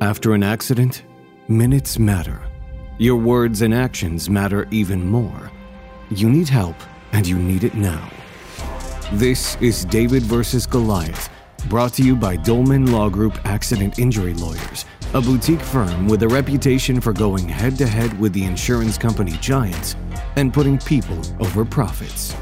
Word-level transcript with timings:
After 0.00 0.32
an 0.32 0.44
accident, 0.44 1.02
minutes 1.48 1.98
matter. 1.98 2.40
Your 2.98 3.16
words 3.16 3.62
and 3.62 3.74
actions 3.74 4.30
matter 4.30 4.68
even 4.70 5.04
more. 5.04 5.50
You 6.10 6.30
need 6.30 6.48
help, 6.48 6.76
and 7.10 7.26
you 7.26 7.36
need 7.36 7.64
it 7.64 7.74
now. 7.74 8.08
This 9.14 9.56
is 9.56 9.84
David 9.84 10.22
versus 10.22 10.68
Goliath, 10.68 11.28
brought 11.68 11.94
to 11.94 12.04
you 12.04 12.14
by 12.14 12.36
Dolman 12.36 12.92
Law 12.92 13.08
Group 13.08 13.44
Accident 13.44 13.98
Injury 13.98 14.34
Lawyers, 14.34 14.84
a 15.14 15.20
boutique 15.20 15.60
firm 15.60 16.06
with 16.06 16.22
a 16.22 16.28
reputation 16.28 17.00
for 17.00 17.12
going 17.12 17.48
head 17.48 17.76
to 17.78 17.86
head 17.88 18.16
with 18.20 18.32
the 18.32 18.44
insurance 18.44 18.98
company 18.98 19.32
giants 19.40 19.96
and 20.36 20.54
putting 20.54 20.78
people 20.78 21.20
over 21.40 21.64
profits. 21.64 22.36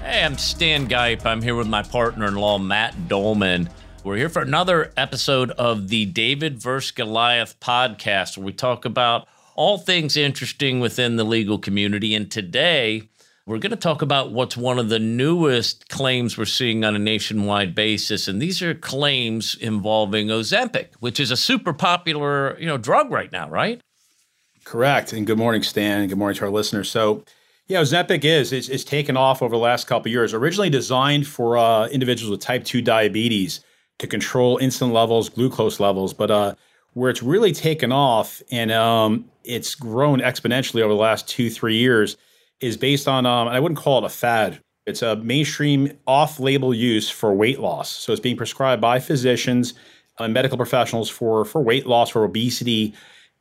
Hey, 0.00 0.24
I'm 0.24 0.38
Stan 0.38 0.86
Gipe. 0.86 1.26
I'm 1.26 1.42
here 1.42 1.54
with 1.54 1.68
my 1.68 1.82
partner 1.82 2.26
in 2.28 2.36
law, 2.36 2.56
Matt 2.56 3.08
Dolman. 3.08 3.68
We're 4.06 4.18
here 4.18 4.28
for 4.28 4.40
another 4.40 4.92
episode 4.96 5.50
of 5.50 5.88
the 5.88 6.04
David 6.06 6.62
vs. 6.62 6.92
Goliath 6.92 7.58
podcast, 7.58 8.36
where 8.36 8.46
we 8.46 8.52
talk 8.52 8.84
about 8.84 9.26
all 9.56 9.78
things 9.78 10.16
interesting 10.16 10.78
within 10.78 11.16
the 11.16 11.24
legal 11.24 11.58
community. 11.58 12.14
And 12.14 12.30
today, 12.30 13.08
we're 13.46 13.58
going 13.58 13.70
to 13.70 13.76
talk 13.76 14.02
about 14.02 14.30
what's 14.30 14.56
one 14.56 14.78
of 14.78 14.90
the 14.90 15.00
newest 15.00 15.88
claims 15.88 16.38
we're 16.38 16.44
seeing 16.44 16.84
on 16.84 16.94
a 16.94 17.00
nationwide 17.00 17.74
basis. 17.74 18.28
And 18.28 18.40
these 18.40 18.62
are 18.62 18.74
claims 18.74 19.56
involving 19.56 20.28
Ozempic, 20.28 20.90
which 21.00 21.18
is 21.18 21.32
a 21.32 21.36
super 21.36 21.72
popular 21.72 22.56
you 22.60 22.66
know, 22.66 22.78
drug 22.78 23.10
right 23.10 23.32
now, 23.32 23.50
right? 23.50 23.80
Correct. 24.62 25.14
And 25.14 25.26
good 25.26 25.38
morning, 25.38 25.64
Stan. 25.64 26.06
Good 26.06 26.16
morning 26.16 26.36
to 26.36 26.44
our 26.44 26.50
listeners. 26.52 26.88
So, 26.88 27.24
yeah, 27.66 27.80
Ozempic 27.80 28.24
is 28.24 28.52
it's, 28.52 28.68
it's 28.68 28.84
taken 28.84 29.16
off 29.16 29.42
over 29.42 29.56
the 29.56 29.60
last 29.60 29.88
couple 29.88 30.12
years. 30.12 30.32
Originally 30.32 30.70
designed 30.70 31.26
for 31.26 31.58
uh, 31.58 31.88
individuals 31.88 32.30
with 32.30 32.38
type 32.38 32.62
two 32.62 32.80
diabetes 32.80 33.64
to 33.98 34.06
control 34.06 34.58
insulin 34.58 34.92
levels, 34.92 35.28
glucose 35.28 35.80
levels, 35.80 36.12
but 36.12 36.30
uh, 36.30 36.54
where 36.94 37.10
it's 37.10 37.22
really 37.22 37.52
taken 37.52 37.92
off 37.92 38.42
and 38.50 38.70
um, 38.72 39.30
it's 39.44 39.74
grown 39.74 40.20
exponentially 40.20 40.82
over 40.82 40.92
the 40.92 41.00
last 41.00 41.28
two 41.28 41.50
three 41.50 41.76
years 41.76 42.16
is 42.60 42.76
based 42.76 43.06
on 43.06 43.26
um, 43.26 43.48
I 43.48 43.60
wouldn't 43.60 43.78
call 43.78 43.98
it 43.98 44.04
a 44.04 44.08
fad. 44.08 44.60
It's 44.86 45.02
a 45.02 45.16
mainstream 45.16 45.98
off-label 46.06 46.72
use 46.72 47.10
for 47.10 47.34
weight 47.34 47.58
loss. 47.58 47.90
So 47.90 48.12
it's 48.12 48.20
being 48.20 48.36
prescribed 48.36 48.80
by 48.80 49.00
physicians 49.00 49.74
and 50.18 50.32
medical 50.32 50.56
professionals 50.56 51.10
for 51.10 51.44
for 51.44 51.62
weight 51.62 51.86
loss, 51.86 52.10
for 52.10 52.24
obesity, 52.24 52.94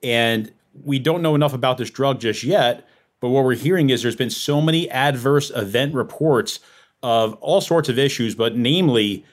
and 0.03 0.51
we 0.83 0.99
don't 0.99 1.22
know 1.22 1.35
enough 1.35 1.53
about 1.53 1.77
this 1.77 1.89
drug 1.89 2.19
just 2.19 2.44
yet 2.44 2.85
but 3.25 3.29
what 3.29 3.44
we're 3.44 3.55
hearing 3.55 3.89
is 3.89 4.01
there's 4.01 4.16
been 4.16 4.29
so 4.29 4.61
many 4.61 4.89
adverse 4.89 5.49
event 5.55 5.94
reports 5.95 6.59
of 7.01 7.33
all 7.35 7.61
sorts 7.61 7.89
of 7.89 7.97
issues, 7.97 8.35
but 8.35 8.55
namely 8.55 9.25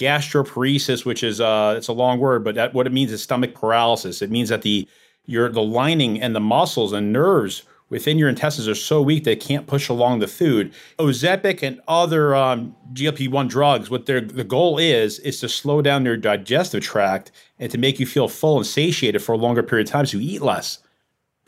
gastroparesis, 0.00 1.04
which 1.04 1.22
is 1.22 1.40
uh, 1.40 1.74
it's 1.76 1.88
a 1.88 1.92
long 1.92 2.18
word, 2.18 2.42
but 2.42 2.54
that, 2.54 2.74
what 2.74 2.86
it 2.86 2.92
means 2.92 3.12
is 3.12 3.22
stomach 3.22 3.54
paralysis. 3.54 4.22
It 4.22 4.30
means 4.30 4.48
that 4.48 4.62
the 4.62 4.88
your 5.26 5.48
the 5.48 5.62
lining 5.62 6.20
and 6.20 6.34
the 6.34 6.40
muscles 6.40 6.92
and 6.92 7.12
nerves 7.12 7.62
within 7.90 8.18
your 8.18 8.28
intestines 8.28 8.68
are 8.68 8.74
so 8.74 9.02
weak 9.02 9.24
they 9.24 9.36
can't 9.36 9.66
push 9.66 9.88
along 9.88 10.20
the 10.20 10.26
food. 10.26 10.72
Ozempic 10.98 11.62
and 11.62 11.80
other 11.88 12.34
um, 12.34 12.74
GLP-1 12.92 13.48
drugs, 13.48 13.90
what 13.90 14.06
their 14.06 14.20
the 14.20 14.44
goal 14.44 14.78
is 14.78 15.18
is 15.20 15.40
to 15.40 15.48
slow 15.48 15.82
down 15.82 16.04
your 16.04 16.16
digestive 16.16 16.82
tract 16.82 17.30
and 17.58 17.70
to 17.70 17.78
make 17.78 18.00
you 18.00 18.06
feel 18.06 18.28
full 18.28 18.56
and 18.56 18.66
satiated 18.66 19.22
for 19.22 19.32
a 19.32 19.38
longer 19.38 19.62
period 19.62 19.88
of 19.88 19.92
time, 19.92 20.06
so 20.06 20.18
you 20.18 20.34
eat 20.34 20.42
less 20.42 20.78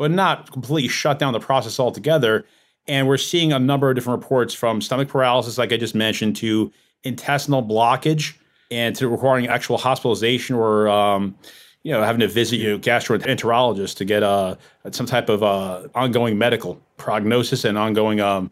but 0.03 0.11
not 0.11 0.51
completely 0.51 0.89
shut 0.89 1.21
down 1.21 1.33
the 1.33 1.39
process 1.39 1.79
altogether. 1.79 2.45
And 2.89 3.07
we're 3.07 3.19
seeing 3.19 3.53
a 3.53 3.59
number 3.61 3.89
of 3.89 3.95
different 3.95 4.21
reports 4.21 4.53
from 4.53 4.81
stomach 4.81 5.09
paralysis, 5.09 5.59
like 5.59 5.73
I 5.73 5.77
just 5.77 5.95
mentioned, 5.95 6.35
to 6.37 6.73
intestinal 7.05 7.63
blockage 7.63 8.37
and 8.73 8.97
to 8.97 9.09
requiring 9.09 9.47
actual 9.47 9.79
hospitalization 9.79 10.57
or, 10.57 10.89
um, 10.89 11.37
you 11.83 11.93
know, 11.93 12.03
having 12.03 12.21
to 12.21 12.29
visit 12.29 12.57
you 12.57 12.71
know, 12.71 12.79
gastroenterologist 12.79 13.97
to 13.97 14.05
get 14.05 14.23
uh, 14.23 14.57
some 14.91 15.07
type 15.07 15.29
of 15.29 15.43
uh, 15.43 15.89
ongoing 15.95 16.39
medical 16.39 16.81
prognosis 16.97 17.65
and 17.65 17.77
ongoing 17.77 18.21
um, 18.21 18.51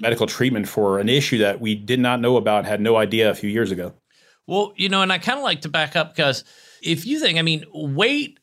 medical 0.00 0.26
treatment 0.26 0.68
for 0.68 0.98
an 0.98 1.08
issue 1.08 1.38
that 1.38 1.60
we 1.60 1.74
did 1.74 2.00
not 2.00 2.20
know 2.20 2.36
about, 2.36 2.64
had 2.64 2.80
no 2.80 2.96
idea 2.96 3.30
a 3.30 3.34
few 3.34 3.50
years 3.50 3.70
ago. 3.70 3.92
Well, 4.46 4.72
you 4.76 4.88
know, 4.88 5.02
and 5.02 5.12
I 5.12 5.18
kind 5.18 5.38
of 5.38 5.44
like 5.44 5.60
to 5.62 5.68
back 5.68 5.94
up 5.96 6.14
because 6.14 6.44
if 6.82 7.06
you 7.06 7.20
think, 7.20 7.38
I 7.38 7.42
mean, 7.42 7.64
weight 7.72 8.38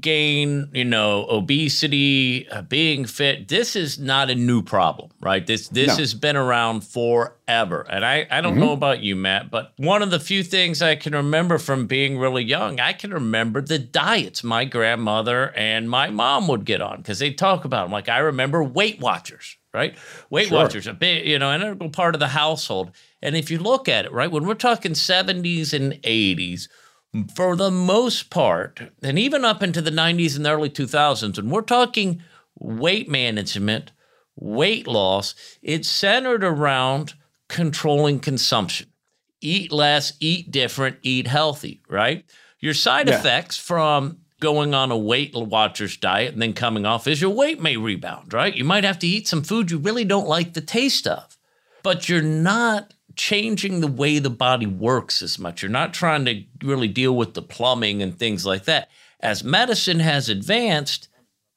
gain, 0.00 0.68
you 0.74 0.84
know, 0.84 1.26
obesity, 1.30 2.46
uh, 2.50 2.60
being 2.60 3.06
fit, 3.06 3.48
this 3.48 3.74
is 3.74 3.98
not 3.98 4.28
a 4.28 4.34
new 4.34 4.62
problem, 4.62 5.10
right? 5.20 5.46
This 5.46 5.68
this 5.68 5.88
no. 5.88 5.96
has 5.96 6.12
been 6.12 6.36
around 6.36 6.84
forever. 6.84 7.86
And 7.88 8.04
I 8.04 8.26
I 8.30 8.42
don't 8.42 8.52
mm-hmm. 8.52 8.60
know 8.60 8.72
about 8.72 9.00
you, 9.00 9.16
Matt, 9.16 9.50
but 9.50 9.72
one 9.78 10.02
of 10.02 10.10
the 10.10 10.20
few 10.20 10.42
things 10.42 10.82
I 10.82 10.96
can 10.96 11.14
remember 11.14 11.56
from 11.56 11.86
being 11.86 12.18
really 12.18 12.44
young, 12.44 12.78
I 12.78 12.92
can 12.92 13.12
remember 13.12 13.62
the 13.62 13.78
diets 13.78 14.44
my 14.44 14.66
grandmother 14.66 15.50
and 15.56 15.88
my 15.88 16.10
mom 16.10 16.46
would 16.48 16.66
get 16.66 16.82
on 16.82 16.98
because 16.98 17.18
they 17.18 17.32
talk 17.32 17.64
about 17.64 17.84
them. 17.84 17.92
Like 17.92 18.10
I 18.10 18.18
remember 18.18 18.62
Weight 18.62 19.00
Watchers, 19.00 19.56
right? 19.72 19.96
Weight 20.28 20.48
sure. 20.48 20.58
Watchers, 20.58 20.88
a 20.88 20.92
big, 20.92 21.26
you 21.26 21.38
know, 21.38 21.54
integral 21.54 21.88
part 21.88 22.14
of 22.14 22.18
the 22.18 22.28
household. 22.28 22.90
And 23.22 23.34
if 23.34 23.50
you 23.50 23.58
look 23.58 23.88
at 23.88 24.04
it, 24.04 24.12
right, 24.12 24.30
when 24.30 24.46
we're 24.46 24.54
talking 24.54 24.92
70s 24.92 25.72
and 25.72 25.94
80s, 26.02 26.68
for 27.34 27.56
the 27.56 27.70
most 27.70 28.30
part, 28.30 28.80
and 29.02 29.18
even 29.18 29.44
up 29.44 29.62
into 29.62 29.80
the 29.80 29.90
90s 29.90 30.36
and 30.36 30.44
the 30.44 30.50
early 30.50 30.70
2000s, 30.70 31.38
and 31.38 31.50
we're 31.50 31.62
talking 31.62 32.22
weight 32.58 33.08
management, 33.08 33.92
weight 34.36 34.86
loss, 34.86 35.34
it's 35.62 35.88
centered 35.88 36.44
around 36.44 37.14
controlling 37.48 38.20
consumption. 38.20 38.88
Eat 39.40 39.72
less, 39.72 40.12
eat 40.20 40.50
different, 40.50 40.98
eat 41.02 41.26
healthy, 41.26 41.82
right? 41.88 42.24
Your 42.60 42.74
side 42.74 43.08
yeah. 43.08 43.18
effects 43.18 43.56
from 43.56 44.18
going 44.38 44.74
on 44.74 44.90
a 44.90 44.98
Weight 44.98 45.34
Watchers 45.34 45.96
diet 45.96 46.32
and 46.32 46.42
then 46.42 46.52
coming 46.52 46.86
off 46.86 47.06
is 47.06 47.20
your 47.20 47.30
weight 47.30 47.60
may 47.60 47.76
rebound, 47.76 48.32
right? 48.32 48.54
You 48.54 48.64
might 48.64 48.84
have 48.84 48.98
to 49.00 49.06
eat 49.06 49.28
some 49.28 49.42
food 49.42 49.70
you 49.70 49.78
really 49.78 50.04
don't 50.04 50.28
like 50.28 50.54
the 50.54 50.60
taste 50.60 51.06
of, 51.06 51.36
but 51.82 52.08
you're 52.08 52.22
not 52.22 52.94
changing 53.20 53.80
the 53.80 53.86
way 53.86 54.18
the 54.18 54.30
body 54.30 54.66
works 54.66 55.20
as 55.20 55.38
much. 55.38 55.60
You're 55.62 55.70
not 55.70 55.92
trying 55.92 56.24
to 56.24 56.42
really 56.62 56.88
deal 56.88 57.14
with 57.14 57.34
the 57.34 57.42
plumbing 57.42 58.02
and 58.02 58.18
things 58.18 58.46
like 58.46 58.64
that. 58.64 58.88
As 59.20 59.44
medicine 59.44 60.00
has 60.00 60.30
advanced, 60.30 61.08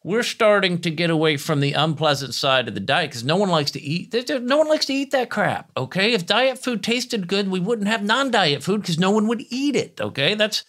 we're 0.03 0.23
starting 0.23 0.81
to 0.81 0.89
get 0.89 1.09
away 1.09 1.37
from 1.37 1.61
the 1.61 1.71
unpleasant 1.71 2.33
side 2.33 2.67
of 2.67 2.73
the 2.73 2.81
diet 2.81 3.11
because 3.11 3.23
no 3.23 3.37
one 3.37 3.47
likes 3.47 3.71
to 3.71 3.81
eat. 3.81 4.13
No 4.41 4.57
one 4.57 4.67
likes 4.67 4.85
to 4.87 4.93
eat 4.93 5.11
that 5.11 5.29
crap. 5.29 5.71
Okay, 5.77 6.11
if 6.11 6.25
diet 6.25 6.59
food 6.59 6.83
tasted 6.83 7.29
good, 7.29 7.49
we 7.49 7.61
wouldn't 7.61 7.87
have 7.87 8.03
non-diet 8.03 8.61
food 8.61 8.81
because 8.81 8.99
no 8.99 9.11
one 9.11 9.29
would 9.29 9.45
eat 9.49 9.77
it. 9.77 10.01
Okay, 10.01 10.35
that's 10.35 10.65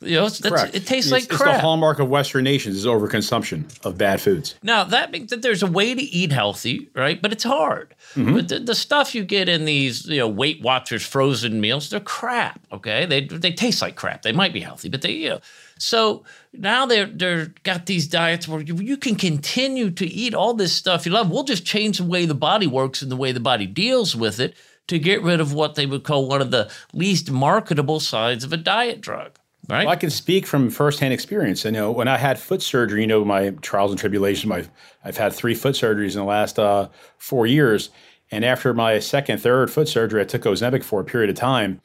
you 0.00 0.14
know, 0.14 0.26
it 0.26 0.86
tastes 0.86 0.90
it's, 0.90 1.10
like 1.10 1.28
crap. 1.28 1.48
It's 1.48 1.56
the 1.56 1.60
hallmark 1.60 1.98
of 1.98 2.08
Western 2.08 2.44
nations 2.44 2.76
is 2.76 2.86
overconsumption 2.86 3.64
of 3.84 3.98
bad 3.98 4.20
foods. 4.20 4.54
Now 4.62 4.84
that 4.84 5.10
means 5.10 5.30
that 5.30 5.42
there's 5.42 5.62
a 5.62 5.66
way 5.66 5.92
to 5.92 6.00
eat 6.00 6.30
healthy, 6.30 6.88
right? 6.94 7.20
But 7.20 7.32
it's 7.32 7.42
hard. 7.42 7.96
Mm-hmm. 8.14 8.34
But 8.34 8.48
the, 8.48 8.58
the, 8.60 8.74
stuff 8.76 9.12
you 9.12 9.24
get 9.24 9.48
in 9.48 9.64
these, 9.64 10.06
you 10.06 10.18
know, 10.18 10.28
Weight 10.28 10.62
Watchers 10.62 11.04
frozen 11.04 11.60
meals, 11.60 11.90
they're 11.90 11.98
crap. 11.98 12.60
Okay, 12.70 13.06
they 13.06 13.22
they 13.22 13.52
taste 13.52 13.82
like 13.82 13.96
crap. 13.96 14.22
They 14.22 14.30
might 14.30 14.52
be 14.52 14.60
healthy, 14.60 14.88
but 14.88 15.02
they, 15.02 15.10
you 15.10 15.30
know. 15.30 15.40
So 15.78 16.22
now 16.52 16.86
they're 16.86 17.06
they're 17.06 17.46
got 17.64 17.86
these 17.86 18.06
diets 18.06 18.46
where 18.46 18.60
you, 18.60 18.76
you 18.76 18.96
can 18.96 19.16
continue 19.16 19.90
to 19.90 20.06
eat 20.06 20.32
all 20.32 20.54
this 20.54 20.72
stuff 20.72 21.06
you 21.06 21.12
love. 21.12 21.28
We'll 21.28 21.42
just 21.42 21.64
change 21.64 21.98
the 21.98 22.04
way 22.04 22.24
the 22.24 22.34
body 22.34 22.68
works 22.68 23.02
and 23.02 23.10
the 23.10 23.16
way 23.16 23.32
the 23.32 23.40
body 23.40 23.66
deals 23.66 24.14
with 24.14 24.38
it 24.38 24.54
to 24.86 24.98
get 24.98 25.22
rid 25.22 25.40
of 25.40 25.52
what 25.52 25.74
they 25.74 25.86
would 25.86 26.04
call 26.04 26.28
one 26.28 26.40
of 26.40 26.50
the 26.50 26.70
least 26.92 27.30
marketable 27.30 28.00
sides 28.00 28.44
of 28.44 28.52
a 28.52 28.56
diet 28.56 29.00
drug. 29.00 29.37
Right. 29.68 29.84
Well, 29.84 29.92
I 29.92 29.96
can 29.96 30.08
speak 30.08 30.46
from 30.46 30.70
firsthand 30.70 31.12
experience. 31.12 31.64
You 31.64 31.72
know, 31.72 31.92
when 31.92 32.08
I 32.08 32.16
had 32.16 32.38
foot 32.38 32.62
surgery, 32.62 33.02
you 33.02 33.06
know, 33.06 33.22
my 33.24 33.50
trials 33.60 33.90
and 33.90 34.00
tribulations. 34.00 34.46
My, 34.46 34.64
I've 35.04 35.18
had 35.18 35.34
three 35.34 35.54
foot 35.54 35.74
surgeries 35.74 36.12
in 36.12 36.20
the 36.20 36.24
last 36.24 36.58
uh, 36.58 36.88
four 37.18 37.46
years, 37.46 37.90
and 38.30 38.46
after 38.46 38.72
my 38.72 38.98
second, 38.98 39.40
third 39.40 39.70
foot 39.70 39.88
surgery, 39.88 40.22
I 40.22 40.24
took 40.24 40.42
Ozempic 40.42 40.82
for 40.82 41.00
a 41.00 41.04
period 41.04 41.28
of 41.28 41.36
time. 41.36 41.82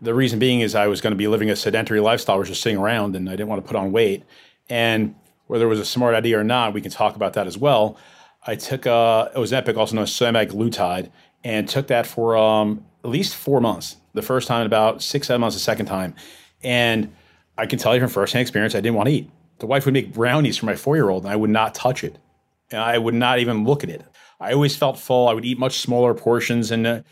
The 0.00 0.14
reason 0.14 0.38
being 0.38 0.60
is 0.60 0.74
I 0.74 0.88
was 0.88 1.00
going 1.00 1.12
to 1.12 1.16
be 1.16 1.26
living 1.26 1.48
a 1.48 1.56
sedentary 1.56 2.00
lifestyle, 2.00 2.38
was 2.38 2.48
just 2.48 2.60
sitting 2.60 2.78
around, 2.78 3.16
and 3.16 3.28
I 3.28 3.32
didn't 3.32 3.48
want 3.48 3.64
to 3.64 3.66
put 3.66 3.76
on 3.76 3.92
weight. 3.92 4.24
And 4.68 5.14
whether 5.46 5.64
it 5.64 5.68
was 5.68 5.80
a 5.80 5.86
smart 5.86 6.14
idea 6.14 6.38
or 6.38 6.44
not, 6.44 6.74
we 6.74 6.82
can 6.82 6.90
talk 6.90 7.16
about 7.16 7.32
that 7.34 7.46
as 7.46 7.56
well. 7.56 7.96
I 8.46 8.56
took 8.56 8.86
uh, 8.86 9.30
Ozempic, 9.30 9.76
also 9.76 9.94
known 9.94 10.02
as 10.02 10.10
semaglutide, 10.10 11.10
and 11.44 11.66
took 11.66 11.86
that 11.86 12.06
for 12.06 12.36
um, 12.36 12.84
at 13.04 13.10
least 13.10 13.36
four 13.36 13.60
months. 13.60 13.96
The 14.12 14.22
first 14.22 14.48
time, 14.48 14.66
about 14.66 15.02
six, 15.02 15.28
seven 15.28 15.40
months 15.40 15.56
the 15.56 15.60
second 15.60 15.86
time, 15.86 16.14
and 16.62 17.10
I 17.58 17.66
can 17.66 17.78
tell 17.78 17.94
you 17.94 18.00
from 18.00 18.08
firsthand 18.08 18.42
experience, 18.42 18.74
I 18.74 18.80
didn't 18.80 18.96
want 18.96 19.08
to 19.08 19.14
eat. 19.14 19.30
The 19.58 19.66
wife 19.66 19.84
would 19.84 19.94
make 19.94 20.12
brownies 20.12 20.56
for 20.56 20.66
my 20.66 20.76
four 20.76 20.96
year 20.96 21.08
old, 21.08 21.24
and 21.24 21.32
I 21.32 21.36
would 21.36 21.50
not 21.50 21.74
touch 21.74 22.02
it. 22.04 22.18
And 22.70 22.80
I 22.80 22.98
would 22.98 23.14
not 23.14 23.38
even 23.38 23.64
look 23.64 23.84
at 23.84 23.90
it. 23.90 24.02
I 24.40 24.52
always 24.52 24.74
felt 24.74 24.98
full. 24.98 25.28
I 25.28 25.34
would 25.34 25.44
eat 25.44 25.58
much 25.58 25.78
smaller 25.78 26.14
portions, 26.14 26.70
and 26.70 26.86
uh, 26.86 27.02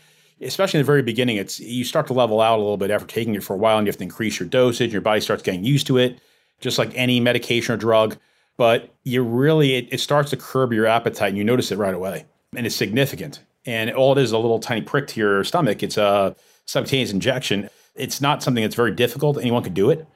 especially 0.41 0.79
in 0.79 0.83
the 0.83 0.87
very 0.87 1.03
beginning, 1.03 1.37
it's 1.37 1.59
you 1.59 1.83
start 1.83 2.07
to 2.07 2.13
level 2.13 2.41
out 2.41 2.57
a 2.57 2.61
little 2.61 2.77
bit 2.77 2.91
after 2.91 3.07
taking 3.07 3.35
it 3.35 3.43
for 3.43 3.53
a 3.53 3.57
while, 3.57 3.77
and 3.77 3.87
you 3.87 3.89
have 3.91 3.97
to 3.97 4.03
increase 4.03 4.39
your 4.39 4.49
dosage. 4.49 4.91
Your 4.91 5.01
body 5.01 5.21
starts 5.21 5.43
getting 5.43 5.63
used 5.63 5.87
to 5.87 5.97
it, 5.97 6.19
just 6.59 6.77
like 6.77 6.91
any 6.95 7.19
medication 7.19 7.73
or 7.73 7.77
drug. 7.77 8.17
But 8.57 8.93
you 9.03 9.23
really, 9.23 9.75
it, 9.75 9.87
it 9.91 9.99
starts 9.99 10.31
to 10.31 10.37
curb 10.37 10.73
your 10.73 10.87
appetite, 10.87 11.29
and 11.29 11.37
you 11.37 11.43
notice 11.43 11.71
it 11.71 11.77
right 11.77 11.93
away, 11.93 12.25
and 12.55 12.65
it's 12.65 12.75
significant. 12.75 13.39
And 13.65 13.91
all 13.91 14.17
it 14.17 14.21
is, 14.21 14.29
is 14.29 14.31
a 14.33 14.39
little 14.39 14.59
tiny 14.59 14.81
prick 14.81 15.07
to 15.09 15.19
your 15.19 15.43
stomach. 15.43 15.83
It's 15.83 15.97
a 15.97 16.35
subcutaneous 16.65 17.11
injection 17.11 17.69
it's 17.95 18.21
not 18.21 18.41
something 18.41 18.63
that's 18.63 18.75
very 18.75 18.91
difficult. 18.91 19.37
Anyone 19.37 19.63
could 19.63 19.73
do 19.73 19.89
it. 19.89 20.07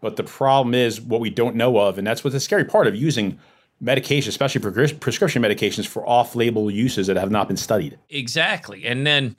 But 0.00 0.16
the 0.16 0.24
problem 0.24 0.74
is 0.74 1.00
what 1.00 1.20
we 1.20 1.30
don't 1.30 1.56
know 1.56 1.78
of. 1.78 1.98
And 1.98 2.06
that's 2.06 2.22
what's 2.22 2.34
the 2.34 2.40
scary 2.40 2.64
part 2.64 2.86
of 2.86 2.94
using 2.94 3.38
medication, 3.80 4.28
especially 4.28 4.60
prescription 4.60 5.42
medications 5.42 5.86
for 5.86 6.06
off 6.08 6.34
label 6.34 6.70
uses 6.70 7.06
that 7.06 7.16
have 7.16 7.30
not 7.30 7.48
been 7.48 7.56
studied. 7.56 7.98
Exactly. 8.10 8.84
And 8.86 9.06
then 9.06 9.36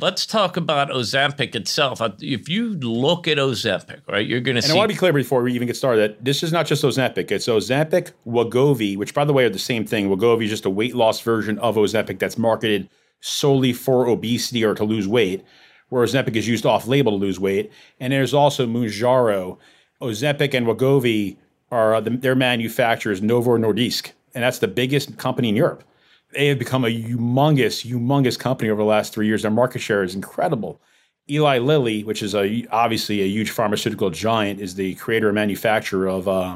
let's 0.00 0.26
talk 0.26 0.56
about 0.56 0.90
Ozempic 0.90 1.54
itself. 1.54 2.00
Uh, 2.00 2.10
if 2.20 2.48
you 2.48 2.74
look 2.74 3.28
at 3.28 3.38
Ozempic, 3.38 4.00
right, 4.08 4.26
you're 4.26 4.40
going 4.40 4.56
to 4.56 4.62
see. 4.62 4.70
And 4.70 4.76
I 4.76 4.78
want 4.78 4.90
to 4.90 4.94
be 4.94 4.98
clear 4.98 5.12
before 5.12 5.42
we 5.42 5.52
even 5.52 5.66
get 5.66 5.76
started 5.76 6.00
that 6.00 6.24
this 6.24 6.42
is 6.42 6.52
not 6.52 6.66
just 6.66 6.82
Ozempic. 6.82 7.30
It's 7.30 7.46
Ozempic, 7.46 8.12
Wegovy, 8.26 8.96
which 8.96 9.14
by 9.14 9.24
the 9.24 9.32
way 9.32 9.44
are 9.44 9.50
the 9.50 9.58
same 9.58 9.86
thing. 9.86 10.08
Wegovy 10.08 10.44
is 10.44 10.50
just 10.50 10.66
a 10.66 10.70
weight 10.70 10.94
loss 10.94 11.20
version 11.20 11.58
of 11.58 11.76
Ozempic 11.76 12.18
that's 12.18 12.38
marketed 12.38 12.88
solely 13.20 13.72
for 13.72 14.06
obesity 14.06 14.64
or 14.64 14.74
to 14.74 14.84
lose 14.84 15.08
weight, 15.08 15.44
whereas 15.88 16.12
Ozempic 16.12 16.36
is 16.36 16.46
used 16.46 16.66
off 16.66 16.86
label 16.86 17.12
to 17.12 17.18
lose 17.18 17.40
weight. 17.40 17.72
And 18.00 18.12
there's 18.12 18.34
also 18.34 18.66
Mounjaro. 18.66 19.58
Ozempic 20.00 20.54
and 20.54 20.66
Wegovy 20.66 21.36
are 21.70 21.94
uh, 21.94 22.00
the, 22.00 22.10
their 22.10 22.34
manufacturers 22.34 23.22
Novo 23.22 23.56
Nordisk, 23.56 24.12
and 24.34 24.44
that's 24.44 24.58
the 24.58 24.68
biggest 24.68 25.16
company 25.16 25.48
in 25.48 25.56
Europe. 25.56 25.84
They 26.32 26.48
have 26.48 26.58
become 26.58 26.84
a 26.84 26.88
humongous, 26.88 27.86
humongous 27.86 28.38
company 28.38 28.68
over 28.70 28.82
the 28.82 28.86
last 28.86 29.12
three 29.12 29.26
years. 29.26 29.42
Their 29.42 29.50
market 29.50 29.80
share 29.80 30.02
is 30.02 30.14
incredible. 30.14 30.80
Eli 31.28 31.58
Lilly, 31.58 32.04
which 32.04 32.22
is 32.22 32.34
a, 32.34 32.66
obviously 32.70 33.20
a 33.20 33.26
huge 33.26 33.50
pharmaceutical 33.50 34.10
giant, 34.10 34.60
is 34.60 34.74
the 34.74 34.94
creator 34.96 35.28
and 35.28 35.34
manufacturer 35.34 36.08
of 36.08 36.28
uh. 36.28 36.54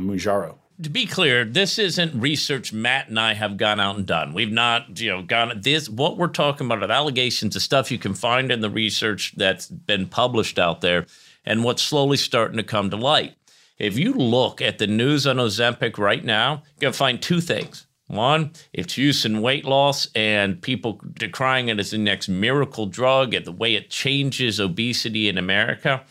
To 0.82 0.88
be 0.88 1.06
clear, 1.06 1.44
this 1.44 1.78
isn't 1.78 2.18
research 2.18 2.72
Matt 2.72 3.08
and 3.08 3.18
I 3.20 3.34
have 3.34 3.56
gone 3.56 3.80
out 3.80 3.96
and 3.96 4.06
done. 4.06 4.32
We've 4.32 4.52
not, 4.52 4.98
you 4.98 5.10
know, 5.10 5.22
gone 5.22 5.60
this. 5.60 5.90
What 5.90 6.16
we're 6.16 6.28
talking 6.28 6.66
about 6.66 6.82
are 6.82 6.90
allegations 6.90 7.54
of 7.54 7.62
stuff 7.62 7.90
you 7.90 7.98
can 7.98 8.14
find 8.14 8.50
in 8.50 8.60
the 8.60 8.70
research 8.70 9.34
that's 9.36 9.66
been 9.66 10.06
published 10.06 10.58
out 10.58 10.80
there, 10.80 11.06
and 11.44 11.64
what's 11.64 11.82
slowly 11.82 12.16
starting 12.16 12.56
to 12.56 12.62
come 12.62 12.90
to 12.90 12.96
light. 12.96 13.34
If 13.78 13.98
you 13.98 14.12
look 14.12 14.60
at 14.60 14.78
the 14.78 14.86
news 14.86 15.26
on 15.26 15.36
Ozempic 15.36 15.96
right 15.96 16.24
now, 16.24 16.62
you're 16.74 16.80
going 16.80 16.92
to 16.92 16.98
find 16.98 17.20
two 17.20 17.40
things. 17.40 17.86
One, 18.08 18.52
its 18.72 18.98
use 18.98 19.24
in 19.24 19.40
weight 19.40 19.64
loss 19.64 20.08
and 20.14 20.60
people 20.60 21.00
decrying 21.14 21.68
it 21.68 21.78
as 21.78 21.92
the 21.92 21.98
next 21.98 22.28
miracle 22.28 22.86
drug 22.86 23.34
and 23.34 23.44
the 23.44 23.52
way 23.52 23.74
it 23.76 23.88
changes 23.88 24.58
obesity 24.58 25.28
in 25.28 25.38
America. 25.38 26.02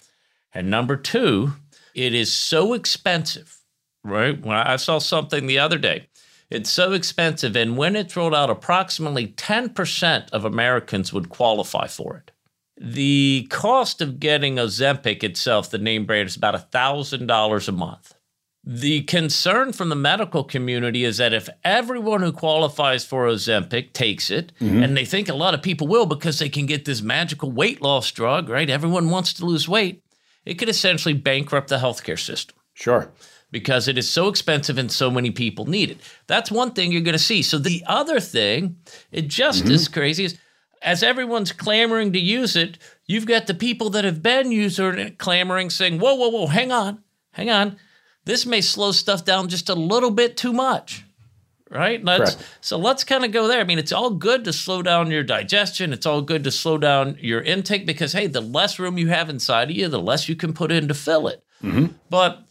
And 0.54 0.70
number 0.70 0.96
two, 0.96 1.54
it 1.94 2.14
is 2.14 2.32
so 2.32 2.74
expensive, 2.74 3.60
right? 4.04 4.40
When 4.42 4.56
I 4.56 4.78
saw 4.78 5.00
something 5.00 5.46
the 5.46 5.60
other 5.60 5.78
day, 5.78 6.08
it's 6.50 6.72
so 6.72 6.94
expensive. 6.94 7.56
And 7.56 7.78
when 7.78 7.96
it's 7.96 8.16
rolled 8.16 8.34
out, 8.34 8.50
approximately 8.50 9.28
10% 9.28 10.32
of 10.32 10.46
Americans 10.46 11.14
would 11.14 11.30
qualify 11.30 11.88
for 11.88 12.16
it. 12.16 12.32
The 12.80 13.46
cost 13.50 14.02
of 14.02 14.22
getting 14.22 14.56
Ozempic 14.56 15.22
itself, 15.22 15.70
the 15.70 15.78
name 15.78 16.06
brand, 16.06 16.30
is 16.30 16.38
about 16.38 16.72
$1,000 16.72 17.68
a 17.68 17.72
month. 17.74 18.14
The 18.64 19.02
concern 19.02 19.74
from 19.74 19.90
the 19.90 19.96
medical 19.96 20.44
community 20.46 21.04
is 21.04 21.18
that 21.18 21.34
if 21.34 21.50
everyone 21.64 22.22
who 22.22 22.32
qualifies 22.32 23.04
for 23.04 23.26
Ozempic 23.26 23.92
takes 23.92 24.30
it, 24.30 24.54
mm-hmm. 24.62 24.82
and 24.82 24.96
they 24.96 25.06
think 25.06 25.28
a 25.28 25.34
lot 25.34 25.54
of 25.54 25.62
people 25.62 25.88
will 25.88 26.06
because 26.06 26.40
they 26.40 26.50
can 26.50 26.66
get 26.66 26.86
this 26.86 27.02
magical 27.02 27.52
weight 27.52 27.82
loss 27.82 28.12
drug, 28.12 28.48
right? 28.48 28.70
Everyone 28.70 29.10
wants 29.10 29.34
to 29.34 29.46
lose 29.46 29.68
weight. 29.68 30.04
It 30.46 30.56
could 30.56 30.70
essentially 30.70 31.14
bankrupt 31.14 31.70
the 31.70 31.78
healthcare 31.78 32.20
system. 32.20 32.56
Sure. 32.74 33.12
Because 33.52 33.88
it 33.88 33.98
is 33.98 34.10
so 34.10 34.28
expensive 34.30 34.78
and 34.78 34.92
so 34.92 35.10
many 35.12 35.32
people 35.32 35.66
need 35.66 35.90
it. 35.90 35.98
That's 36.28 36.52
one 36.52 36.72
thing 36.72 36.92
you're 36.92 37.02
going 37.02 37.14
to 37.14 37.20
see. 37.20 37.42
So 37.42 37.58
the 37.58 37.84
other 37.88 38.20
thing, 38.20 38.78
it 39.12 39.28
just 39.28 39.64
mm-hmm. 39.64 39.74
as 39.74 39.88
crazy 39.88 40.26
is 40.26 40.38
as 40.82 41.04
everyone's 41.04 41.52
clamoring 41.52 42.14
to 42.14 42.20
use 42.20 42.56
it, 42.56 42.78
you've 43.06 43.26
got 43.26 43.48
the 43.48 43.54
people 43.54 43.90
that 43.92 44.06
have 44.06 44.24
been 44.24 44.52
using 44.52 44.98
it 44.98 45.18
clamoring, 45.18 45.70
saying, 45.70 46.00
whoa, 46.00 46.16
whoa, 46.16 46.30
whoa, 46.30 46.48
hang 46.48 46.72
on, 46.72 47.04
hang 47.32 47.50
on. 47.50 47.78
This 48.26 48.46
may 48.46 48.62
slow 48.62 48.92
stuff 48.92 49.26
down 49.26 49.48
just 49.48 49.70
a 49.70 49.76
little 49.76 50.12
bit 50.12 50.38
too 50.38 50.54
much. 50.54 51.06
Right? 51.72 52.04
Let's, 52.04 52.36
so 52.62 52.80
let's 52.80 53.04
kind 53.04 53.24
of 53.24 53.32
go 53.32 53.48
there. 53.48 53.60
I 53.60 53.64
mean, 53.64 53.78
it's 53.78 53.92
all 53.92 54.10
good 54.10 54.44
to 54.46 54.54
slow 54.54 54.82
down 54.82 55.12
your 55.12 55.22
digestion. 55.22 55.94
It's 55.94 56.08
all 56.08 56.24
good 56.24 56.44
to 56.46 56.52
slow 56.52 56.80
down 56.80 57.18
your 57.20 57.42
intake 57.42 57.86
because, 57.86 58.14
hey, 58.14 58.26
the 58.26 58.42
less 58.42 58.80
room 58.80 58.98
you 58.98 59.10
have 59.10 59.30
inside 59.30 59.70
of 59.70 59.78
you, 59.78 59.88
the 59.88 60.00
less 60.00 60.28
you 60.28 60.36
can 60.36 60.52
put 60.52 60.72
in 60.72 60.88
to 60.88 60.96
fill 60.96 61.28
it. 61.28 61.44
Mm-hmm. 61.64 61.94
But 62.10 62.44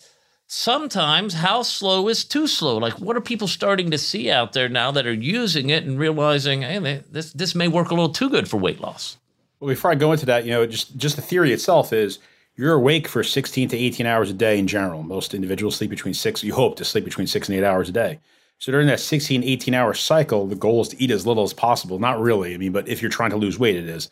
sometimes 0.49 1.35
how 1.35 1.63
slow 1.63 2.09
is 2.09 2.25
too 2.25 2.49
slow? 2.49 2.79
Like, 2.79 2.95
what 2.95 3.17
are 3.17 3.21
people 3.21 3.47
starting 3.47 3.91
to 3.93 3.99
see 3.99 4.31
out 4.31 4.55
there 4.55 4.69
now 4.69 4.91
that 4.91 5.07
are 5.07 5.13
using 5.13 5.71
it 5.71 5.85
and 5.85 5.99
realizing, 5.99 6.63
hey, 6.63 7.05
this 7.11 7.33
this 7.33 7.55
may 7.55 7.69
work 7.69 7.91
a 7.91 7.95
little 7.95 8.13
too 8.13 8.29
good 8.29 8.49
for 8.49 8.57
weight 8.57 8.81
loss? 8.81 9.19
Well, 9.61 9.69
before 9.69 9.93
I 9.93 9.95
go 9.95 10.13
into 10.13 10.27
that, 10.27 10.45
you 10.45 10.51
know, 10.51 10.67
just 10.67 10.97
just 10.97 11.17
the 11.17 11.23
theory 11.23 11.53
itself 11.53 11.93
is 11.93 12.19
you're 12.57 12.75
awake 12.75 13.07
for 13.07 13.23
16 13.23 13.69
to 13.69 13.77
18 13.77 14.05
hours 14.05 14.31
a 14.31 14.35
day 14.35 14.59
in 14.59 14.67
general. 14.67 15.05
Most 15.05 15.33
individuals 15.33 15.77
sleep 15.77 15.91
between 15.91 16.15
six. 16.15 16.43
You 16.43 16.55
hope 16.55 16.77
to 16.77 16.85
sleep 16.85 17.05
between 17.05 17.29
six 17.29 17.49
and 17.49 17.57
eight 17.57 17.65
hours 17.65 17.89
a 17.89 17.93
day. 17.93 18.19
So 18.59 18.73
during 18.73 18.89
that 18.89 18.99
16, 18.99 19.45
18 19.45 19.75
hour 19.75 19.95
cycle, 19.95 20.47
the 20.49 20.57
goal 20.57 20.81
is 20.81 20.89
to 20.89 21.01
eat 21.01 21.13
as 21.13 21.25
little 21.25 21.45
as 21.45 21.53
possible. 21.53 22.01
Not 22.01 22.21
really, 22.21 22.55
I 22.55 22.57
mean, 22.57 22.73
but 22.73 22.89
if 22.89 23.01
you're 23.01 23.11
trying 23.11 23.31
to 23.31 23.37
lose 23.37 23.59
weight, 23.59 23.77
it 23.77 23.89
is. 23.89 24.11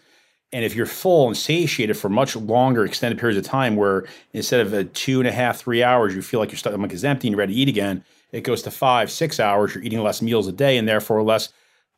And 0.52 0.64
if 0.64 0.74
you're 0.74 0.86
full 0.86 1.26
and 1.26 1.36
satiated 1.36 1.96
for 1.96 2.08
much 2.08 2.36
longer, 2.36 2.84
extended 2.84 3.18
periods 3.18 3.38
of 3.38 3.50
time, 3.50 3.76
where 3.76 4.06
instead 4.32 4.60
of 4.60 4.72
a 4.72 4.84
two 4.84 5.18
and 5.18 5.28
a 5.28 5.32
half, 5.32 5.58
three 5.58 5.82
hours, 5.82 6.14
you 6.14 6.22
feel 6.22 6.40
like 6.40 6.50
your 6.50 6.58
stomach 6.58 6.92
is 6.92 7.04
empty 7.04 7.28
and 7.28 7.32
you're 7.32 7.40
ready 7.40 7.54
to 7.54 7.60
eat 7.60 7.68
again, 7.68 8.04
it 8.32 8.42
goes 8.42 8.62
to 8.62 8.70
five, 8.70 9.10
six 9.10 9.40
hours. 9.40 9.74
You're 9.74 9.84
eating 9.84 10.02
less 10.02 10.22
meals 10.22 10.46
a 10.46 10.52
day 10.52 10.76
and 10.76 10.86
therefore 10.88 11.22
less 11.22 11.48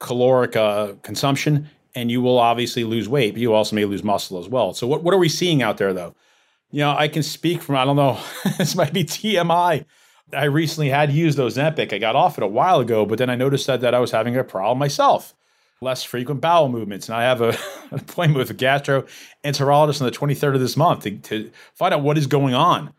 caloric 0.00 0.56
uh, 0.56 0.94
consumption. 1.02 1.68
And 1.94 2.10
you 2.10 2.22
will 2.22 2.38
obviously 2.38 2.84
lose 2.84 3.08
weight, 3.08 3.34
but 3.34 3.40
you 3.40 3.52
also 3.52 3.74
may 3.74 3.84
lose 3.84 4.04
muscle 4.04 4.38
as 4.38 4.48
well. 4.48 4.72
So, 4.72 4.86
what, 4.86 5.02
what 5.02 5.12
are 5.12 5.18
we 5.18 5.28
seeing 5.28 5.62
out 5.62 5.78
there 5.78 5.92
though? 5.92 6.14
You 6.70 6.80
know, 6.80 6.94
I 6.96 7.08
can 7.08 7.22
speak 7.22 7.62
from, 7.62 7.76
I 7.76 7.84
don't 7.84 7.96
know, 7.96 8.20
this 8.58 8.74
might 8.74 8.92
be 8.92 9.04
TMI. 9.04 9.84
I 10.32 10.44
recently 10.44 10.90
had 10.90 11.10
used 11.10 11.38
Ozempic. 11.38 11.92
I 11.92 11.98
got 11.98 12.14
off 12.14 12.36
it 12.38 12.44
a 12.44 12.48
while 12.48 12.80
ago, 12.80 13.06
but 13.06 13.18
then 13.18 13.30
I 13.30 13.34
noticed 13.34 13.66
that, 13.66 13.80
that 13.80 13.94
I 13.94 13.98
was 13.98 14.10
having 14.10 14.36
a 14.36 14.44
problem 14.44 14.78
myself 14.78 15.34
less 15.80 16.02
frequent 16.02 16.40
bowel 16.40 16.68
movements. 16.68 17.08
And 17.08 17.16
I 17.16 17.22
have 17.22 17.40
a, 17.40 17.48
an 17.90 18.00
appointment 18.00 18.38
with 18.38 18.50
a 18.50 18.54
gastroenterologist 18.54 20.00
on 20.00 20.06
the 20.06 20.16
23rd 20.16 20.54
of 20.54 20.60
this 20.60 20.76
month 20.76 21.04
to, 21.04 21.18
to, 21.18 21.50
find 21.74 21.94
out 21.94 22.02
what 22.02 22.18
is 22.18 22.26
going 22.26 22.54
on. 22.54 22.92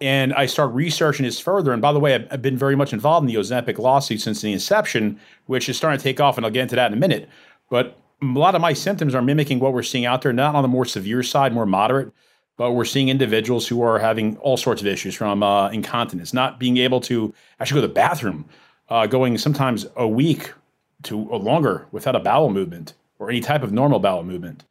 And 0.00 0.34
I 0.34 0.46
start 0.46 0.72
researching 0.72 1.24
this 1.24 1.38
further. 1.38 1.72
And 1.72 1.80
by 1.80 1.92
the 1.92 2.00
way, 2.00 2.14
I've, 2.14 2.26
I've 2.30 2.42
been 2.42 2.58
very 2.58 2.74
much 2.74 2.92
involved 2.92 3.28
in 3.28 3.34
the 3.34 3.40
Ozempic 3.40 3.78
lawsuit 3.78 4.20
since 4.20 4.40
the 4.40 4.52
inception, 4.52 5.20
which 5.46 5.68
is 5.68 5.76
starting 5.76 5.98
to 5.98 6.02
take 6.02 6.20
off. 6.20 6.36
And 6.36 6.44
I'll 6.44 6.52
get 6.52 6.62
into 6.62 6.76
that 6.76 6.88
in 6.90 6.98
a 6.98 7.00
minute. 7.00 7.28
But 7.70 7.96
a 8.20 8.26
lot 8.26 8.54
of 8.54 8.60
my 8.60 8.72
symptoms 8.72 9.14
are 9.14 9.22
mimicking 9.22 9.60
what 9.60 9.72
we're 9.72 9.82
seeing 9.82 10.04
out 10.04 10.22
there, 10.22 10.32
not 10.32 10.54
on 10.54 10.62
the 10.62 10.68
more 10.68 10.84
severe 10.84 11.22
side, 11.22 11.52
more 11.52 11.66
moderate, 11.66 12.12
but 12.56 12.72
we're 12.72 12.84
seeing 12.84 13.08
individuals 13.08 13.66
who 13.66 13.82
are 13.82 13.98
having 13.98 14.36
all 14.38 14.56
sorts 14.56 14.80
of 14.80 14.86
issues 14.86 15.14
from 15.14 15.42
uh, 15.42 15.68
incontinence, 15.70 16.32
not 16.32 16.58
being 16.58 16.76
able 16.76 17.00
to 17.00 17.32
actually 17.60 17.80
go 17.80 17.86
to 17.86 17.88
the 17.88 17.94
bathroom, 17.94 18.44
uh, 18.88 19.06
going 19.06 19.38
sometimes 19.38 19.86
a 19.96 20.06
week 20.06 20.52
to 21.04 21.18
or 21.18 21.38
longer 21.38 21.86
without 21.92 22.16
a 22.16 22.20
bowel 22.20 22.50
movement 22.50 22.94
or 23.18 23.30
any 23.30 23.40
type 23.40 23.62
of 23.62 23.72
normal 23.72 23.98
bowel 23.98 24.22
movement. 24.22 24.64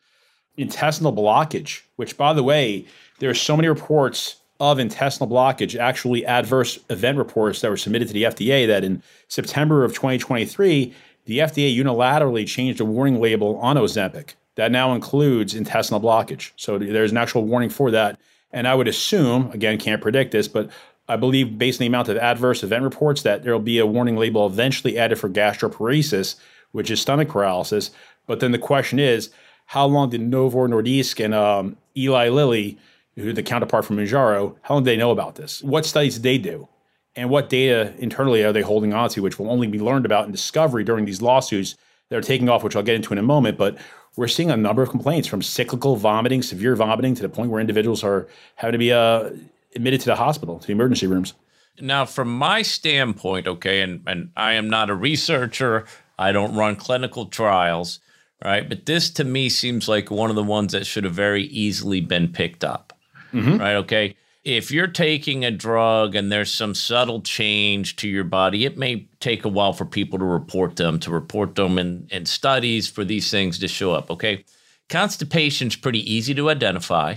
Intestinal 0.58 1.13
blockage, 1.13 1.82
which, 1.96 2.18
by 2.18 2.34
the 2.34 2.44
way, 2.44 2.86
there 3.20 3.30
are 3.30 3.36
so 3.36 3.56
many 3.56 3.68
reports 3.68 4.38
of 4.60 4.80
intestinal 4.80 5.30
blockage, 5.30 5.78
actually 5.80 6.25
adverse 6.25 6.80
event 6.90 7.18
reports 7.18 7.62
that 7.62 7.70
were 7.70 7.78
submitted 7.78 8.08
to 8.08 8.13
the 8.13 8.24
FDA, 8.24 8.68
that 8.68 8.84
in 8.84 9.02
September 9.28 9.84
of 9.84 9.94
2023, 9.94 10.94
the 11.25 11.40
FDA 11.40 11.75
unilaterally 11.75 12.46
changed 12.48 12.80
a 12.80 12.86
warning 12.86 13.20
label 13.20 13.58
on 13.58 13.78
Ozempic 13.78 14.36
that 14.56 14.72
now 14.72 14.94
includes 14.94 15.56
intestinal 15.56 16.00
blockage. 16.00 16.52
So 16.56 16.78
there's 16.78 17.12
an 17.12 17.18
actual 17.18 17.46
warning 17.46 17.70
for 17.70 17.92
that. 17.92 18.20
And 18.52 18.68
I 18.68 18.75
would 18.75 18.88
assume, 18.88 19.50
again, 19.52 19.80
can't 19.80 20.02
predict 20.02 20.32
this, 20.32 20.48
but 20.48 20.70
I 21.07 21.17
believe, 21.17 21.57
based 21.57 21.79
on 21.79 21.83
the 21.83 21.88
amount 21.88 22.10
of 22.10 22.17
adverse 22.17 22.63
event 22.63 22.83
reports, 22.83 23.22
that 23.24 23.43
there 23.43 23.53
will 23.53 23.60
be 23.60 23.79
a 23.79 23.86
warning 23.86 24.17
label 24.17 24.45
eventually 24.48 24.98
added 24.98 25.19
for 25.19 25.29
gastroparesis, 25.29 26.36
which 26.72 26.89
is 26.89 27.01
stomach 27.01 27.29
paralysis. 27.29 27.91
But 28.25 28.39
then 28.39 28.51
the 28.51 28.57
question 28.57 29.00
is, 29.00 29.29
how 29.67 29.86
long 29.86 30.10
did 30.10 30.22
Novo 30.22 30.67
Nordisk 30.67 31.24
and 31.24 31.33
um, 31.33 31.77
Eli 31.98 32.29
Lilly, 32.29 32.77
who 33.15 33.33
the 33.33 33.43
counterpart 33.43 33.86
from 33.86 33.98
Mounjaro, 33.98 34.55
how 34.62 34.75
long 34.75 34.83
did 34.83 34.91
they 34.91 34.98
know 34.98 35.12
about 35.12 35.36
this? 35.36 35.62
What 35.62 35.86
studies 35.86 36.15
did 36.15 36.24
they 36.24 36.38
do? 36.38 36.67
And 37.15 37.29
what 37.29 37.50
data 37.50 37.93
internally 38.00 38.43
are 38.43 38.51
they 38.51 38.62
holding 38.62 38.93
on 38.93 39.10
to, 39.10 39.22
which 39.22 39.38
will 39.38 39.51
only 39.51 39.67
be 39.67 39.79
learned 39.79 40.05
about 40.05 40.25
in 40.25 40.31
discovery 40.31 40.83
during 40.83 41.05
these 41.05 41.22
lawsuits 41.22 41.75
that 42.10 42.17
are 42.17 42.22
taking 42.22 42.50
off, 42.50 42.63
which 42.63 42.75
I'll 42.75 42.83
get 42.83 42.95
into 42.95 43.13
in 43.13 43.19
a 43.19 43.24
moment. 43.24 43.57
But 43.57 43.77
we're 44.15 44.27
seeing 44.27 44.50
a 44.50 44.57
number 44.57 44.81
of 44.81 44.89
complaints 44.89 45.27
from 45.27 45.41
cyclical 45.41 45.95
vomiting, 45.95 46.41
severe 46.41 46.75
vomiting, 46.75 47.13
to 47.15 47.22
the 47.22 47.29
point 47.29 47.51
where 47.51 47.62
individuals 47.62 48.03
are 48.03 48.27
having 48.55 48.74
to 48.74 48.77
be 48.77 48.91
uh, 48.91 49.29
admitted 49.75 50.01
to 50.01 50.08
the 50.08 50.15
hospital, 50.15 50.60
to 50.60 50.68
the 50.68 50.74
emergency 50.74 51.08
rooms. 51.08 51.34
Now, 51.80 52.06
from 52.06 52.36
my 52.36 52.62
standpoint, 52.62 53.48
okay, 53.48 53.82
and, 53.82 54.03
and 54.06 54.32
I 54.38 54.53
am 54.53 54.70
not 54.70 54.89
a 54.89 54.96
researcher, 54.96 55.86
I 56.20 56.32
don't 56.32 56.56
run 56.56 56.75
clinical 56.75 57.25
trials, 57.25 58.00
right? 58.44 58.68
But 58.68 58.86
this 58.86 59.10
to 59.12 59.24
me 59.24 59.50
seems 59.50 59.88
like 59.88 60.12
one 60.12 60.30
of 60.30 60.36
the 60.36 60.44
ones 60.44 60.74
that 60.74 60.86
should 60.86 61.03
have 61.03 61.13
very 61.13 61.44
easily 61.46 62.01
been 62.01 62.27
picked 62.27 62.63
up, 62.63 62.94
mm-hmm. 63.34 63.58
right? 63.58 63.75
Okay. 63.77 64.15
If 64.44 64.72
you're 64.72 64.88
taking 64.88 65.46
a 65.46 65.51
drug 65.51 66.15
and 66.15 66.30
there's 66.30 66.53
some 66.53 66.75
subtle 66.75 67.22
change 67.22 67.96
to 67.98 68.10
your 68.10 68.25
body, 68.25 68.65
it 68.65 68.77
may 68.77 69.08
take 69.22 69.46
a 69.46 69.50
while 69.50 69.72
for 69.72 69.86
people 69.86 70.20
to 70.20 70.25
report 70.25 70.75
them, 70.75 71.00
to 71.00 71.12
report 71.12 71.56
them 71.56 71.80
in, 71.80 72.08
in 72.12 72.25
studies 72.25 72.89
for 72.89 73.06
these 73.06 73.32
things 73.32 73.58
to 73.60 73.70
show 73.70 73.94
up, 73.94 74.12
okay? 74.12 74.44
Constipation's 74.89 75.77
pretty 75.77 76.13
easy 76.13 76.36
to 76.36 76.50
identify 76.50 77.15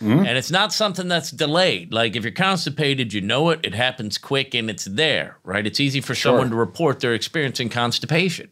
Mm-hmm. 0.00 0.26
And 0.26 0.38
it's 0.38 0.50
not 0.50 0.72
something 0.72 1.08
that's 1.08 1.30
delayed. 1.30 1.92
Like 1.92 2.16
if 2.16 2.24
you're 2.24 2.32
constipated, 2.32 3.12
you 3.12 3.20
know 3.20 3.50
it, 3.50 3.60
it 3.62 3.74
happens 3.74 4.18
quick 4.18 4.54
and 4.54 4.68
it's 4.68 4.84
there, 4.84 5.38
right? 5.44 5.66
It's 5.66 5.80
easy 5.80 6.00
for 6.00 6.14
sure. 6.14 6.32
someone 6.32 6.50
to 6.50 6.56
report 6.56 7.00
they're 7.00 7.14
experiencing 7.14 7.68
constipation, 7.68 8.50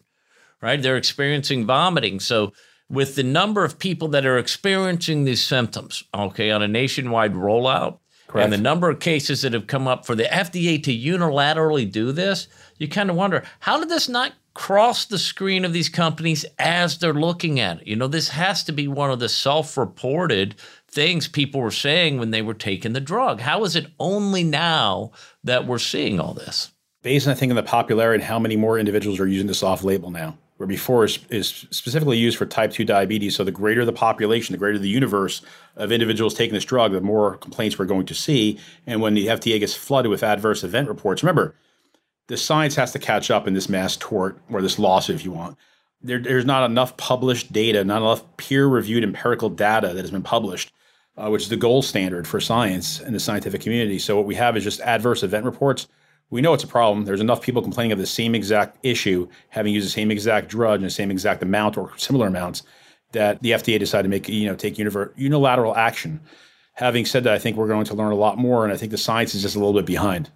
right? 0.61 0.81
They're 0.81 0.97
experiencing 0.97 1.67
vomiting. 1.67 2.21
So 2.21 2.53
with 2.89 3.17
the 3.17 3.23
number 3.23 3.65
of 3.65 3.79
people 3.79 4.09
that 4.09 4.27
are 4.27 4.39
experiencing 4.39 5.25
these 5.25 5.43
symptoms, 5.43 6.05
okay, 6.15 6.51
on 6.51 6.63
a 6.63 6.69
nationwide 6.69 7.35
rollout, 7.35 7.99
Correct. 8.29 8.45
and 8.45 8.53
the 8.53 8.59
number 8.59 8.89
of 8.89 9.01
cases 9.01 9.43
that 9.43 9.53
have 9.53 9.67
come 9.67 9.89
up 9.89 10.07
for 10.07 10.15
the 10.15 10.25
FDA 10.25 10.83
to 10.85 10.97
unilaterally 10.97 11.91
do 11.91 12.13
this, 12.13 12.49
you 12.79 12.89
kind 12.89 13.11
of 13.11 13.17
wonder 13.17 13.43
how 13.61 13.79
did 13.79 13.89
this 13.89 14.09
not 14.09 14.33
cross 14.55 15.07
the 15.07 15.19
screen 15.19 15.65
of 15.65 15.73
these 15.73 15.89
companies 15.89 16.45
as 16.59 16.99
they're 16.99 17.15
looking 17.15 17.61
at 17.61 17.81
it? 17.81 17.87
You 17.87 17.97
know, 17.97 18.09
this 18.09 18.29
has 18.29 18.65
to 18.65 18.73
be 18.73 18.89
one 18.89 19.11
of 19.11 19.19
the 19.19 19.29
self 19.29 19.77
reported 19.77 20.55
things 20.93 21.27
people 21.27 21.61
were 21.61 21.71
saying 21.71 22.19
when 22.19 22.31
they 22.31 22.43
were 22.43 22.55
taking 22.55 22.93
the 22.93 23.01
drug. 23.01 23.41
How 23.41 23.65
is 23.65 23.77
it 23.77 23.87
only 23.99 24.45
now 24.45 25.13
that 25.43 25.67
we're 25.67 25.79
seeing 25.79 26.21
all 26.21 26.35
this? 26.35 26.71
Based, 27.03 27.27
I 27.27 27.35
think, 27.35 27.51
on 27.51 27.57
the 27.57 27.63
popularity 27.63 28.23
and 28.23 28.29
how 28.29 28.39
many 28.39 28.57
more 28.57 28.79
individuals 28.79 29.19
are 29.19 29.27
using 29.27 29.49
this 29.49 29.63
off 29.63 29.83
label 29.83 30.11
now 30.11 30.37
where 30.63 30.69
before 30.69 31.05
is, 31.05 31.67
specifically 31.73 32.17
used 32.17 32.39
for 32.39 32.47
type 32.47 32.71
2 32.71 32.85
diabetes. 32.85 33.35
So 33.35 33.43
the 33.43 33.51
greater 33.51 33.85
the 33.85 33.93
population, 33.93 34.53
the 34.53 34.59
greater 34.59 34.79
the 34.79 34.89
universe 34.89 35.43
of 35.75 35.91
individuals 35.91 36.35
taking 36.35 36.55
this 36.55 36.65
drug, 36.65 36.93
the 36.93 37.01
more 37.01 37.37
complaints 37.39 37.77
we're 37.81 37.87
going 37.87 38.07
to 38.07 38.15
see. 38.15 38.61
And 38.87 39.01
when 39.01 39.15
the 39.15 39.27
FDA 39.27 39.59
gets 39.59 39.75
flooded 39.75 40.09
with 40.09 40.23
adverse 40.23 40.63
event 40.63 40.87
reports, 40.87 41.25
remember, 41.25 41.57
the 42.29 42.37
science 42.37 42.77
has 42.77 42.93
to 42.93 43.01
catch 43.01 43.29
up 43.29 43.49
in 43.49 43.55
this 43.55 43.69
mass 43.69 43.97
tort 43.97 44.39
or 44.53 44.63
this 44.63 44.79
lawsuit, 44.79 45.17
if 45.17 45.25
you 45.25 45.33
want. 45.33 45.59
There, 46.01 46.21
there's 46.21 46.45
not 46.45 46.71
enough 46.71 46.97
published 46.97 47.53
data, 47.53 47.83
not 47.83 48.03
enough 48.03 48.37
peer 48.37 48.69
reviewed 48.69 49.03
empirical 49.03 49.51
data 49.51 49.89
that 49.89 50.01
has 50.01 50.13
been 50.13 50.23
published, 50.23 50.73
uh, 51.17 51.29
which 51.29 51.43
is 51.43 51.49
the 51.49 51.57
gold 51.57 51.85
standard 51.85 52.27
for 52.27 52.41
science 52.41 53.01
in 53.01 53.13
the 53.13 53.21
scientific 53.21 53.61
community. 53.61 53.99
So 53.99 54.17
what 54.17 54.27
we 54.27 54.35
have 54.37 54.57
is 54.57 54.65
just 54.65 54.81
adverse 54.81 55.23
event 55.23 55.45
reports 55.45 55.87
we 56.33 56.41
know 56.41 56.55
it's 56.55 56.65
a 56.65 56.69
problem. 56.69 57.05
There's 57.05 57.21
enough 57.21 57.43
people 57.43 57.61
complaining 57.61 57.93
of 57.93 57.99
the 57.99 58.07
same 58.07 58.35
exact 58.35 58.79
issue, 58.83 59.29
having 59.51 59.75
used 59.75 59.87
the 59.87 59.91
same 59.91 60.11
exact 60.11 60.49
drug 60.49 60.77
and 60.77 60.87
the 60.87 60.91
same 60.91 61.11
exact 61.11 61.43
amount 61.43 61.77
or 61.77 61.93
similar 61.99 62.27
amounts, 62.27 62.63
that 63.13 63.43
the 63.43 63.51
FDA 63.51 63.79
decided 63.79 64.05
to 64.05 64.09
make 64.09 64.29
you 64.31 64.47
know 64.47 64.57
take 64.57 64.79
unilateral 64.79 65.77
action. 65.77 66.21
Having 66.73 67.05
said 67.05 67.25
that, 67.25 67.35
I 67.35 67.39
think 67.39 67.59
we're 67.59 67.69
going 67.69 67.85
to 67.85 67.95
learn 67.95 68.13
a 68.13 68.17
lot 68.17 68.39
more, 68.39 68.65
and 68.65 68.73
I 68.73 68.79
think 68.79 68.93
the 68.93 68.99
science 68.99 69.35
is 69.35 69.43
just 69.43 69.57
a 69.57 69.59
little 69.59 69.75
bit 69.75 69.85
behind. 69.85 70.31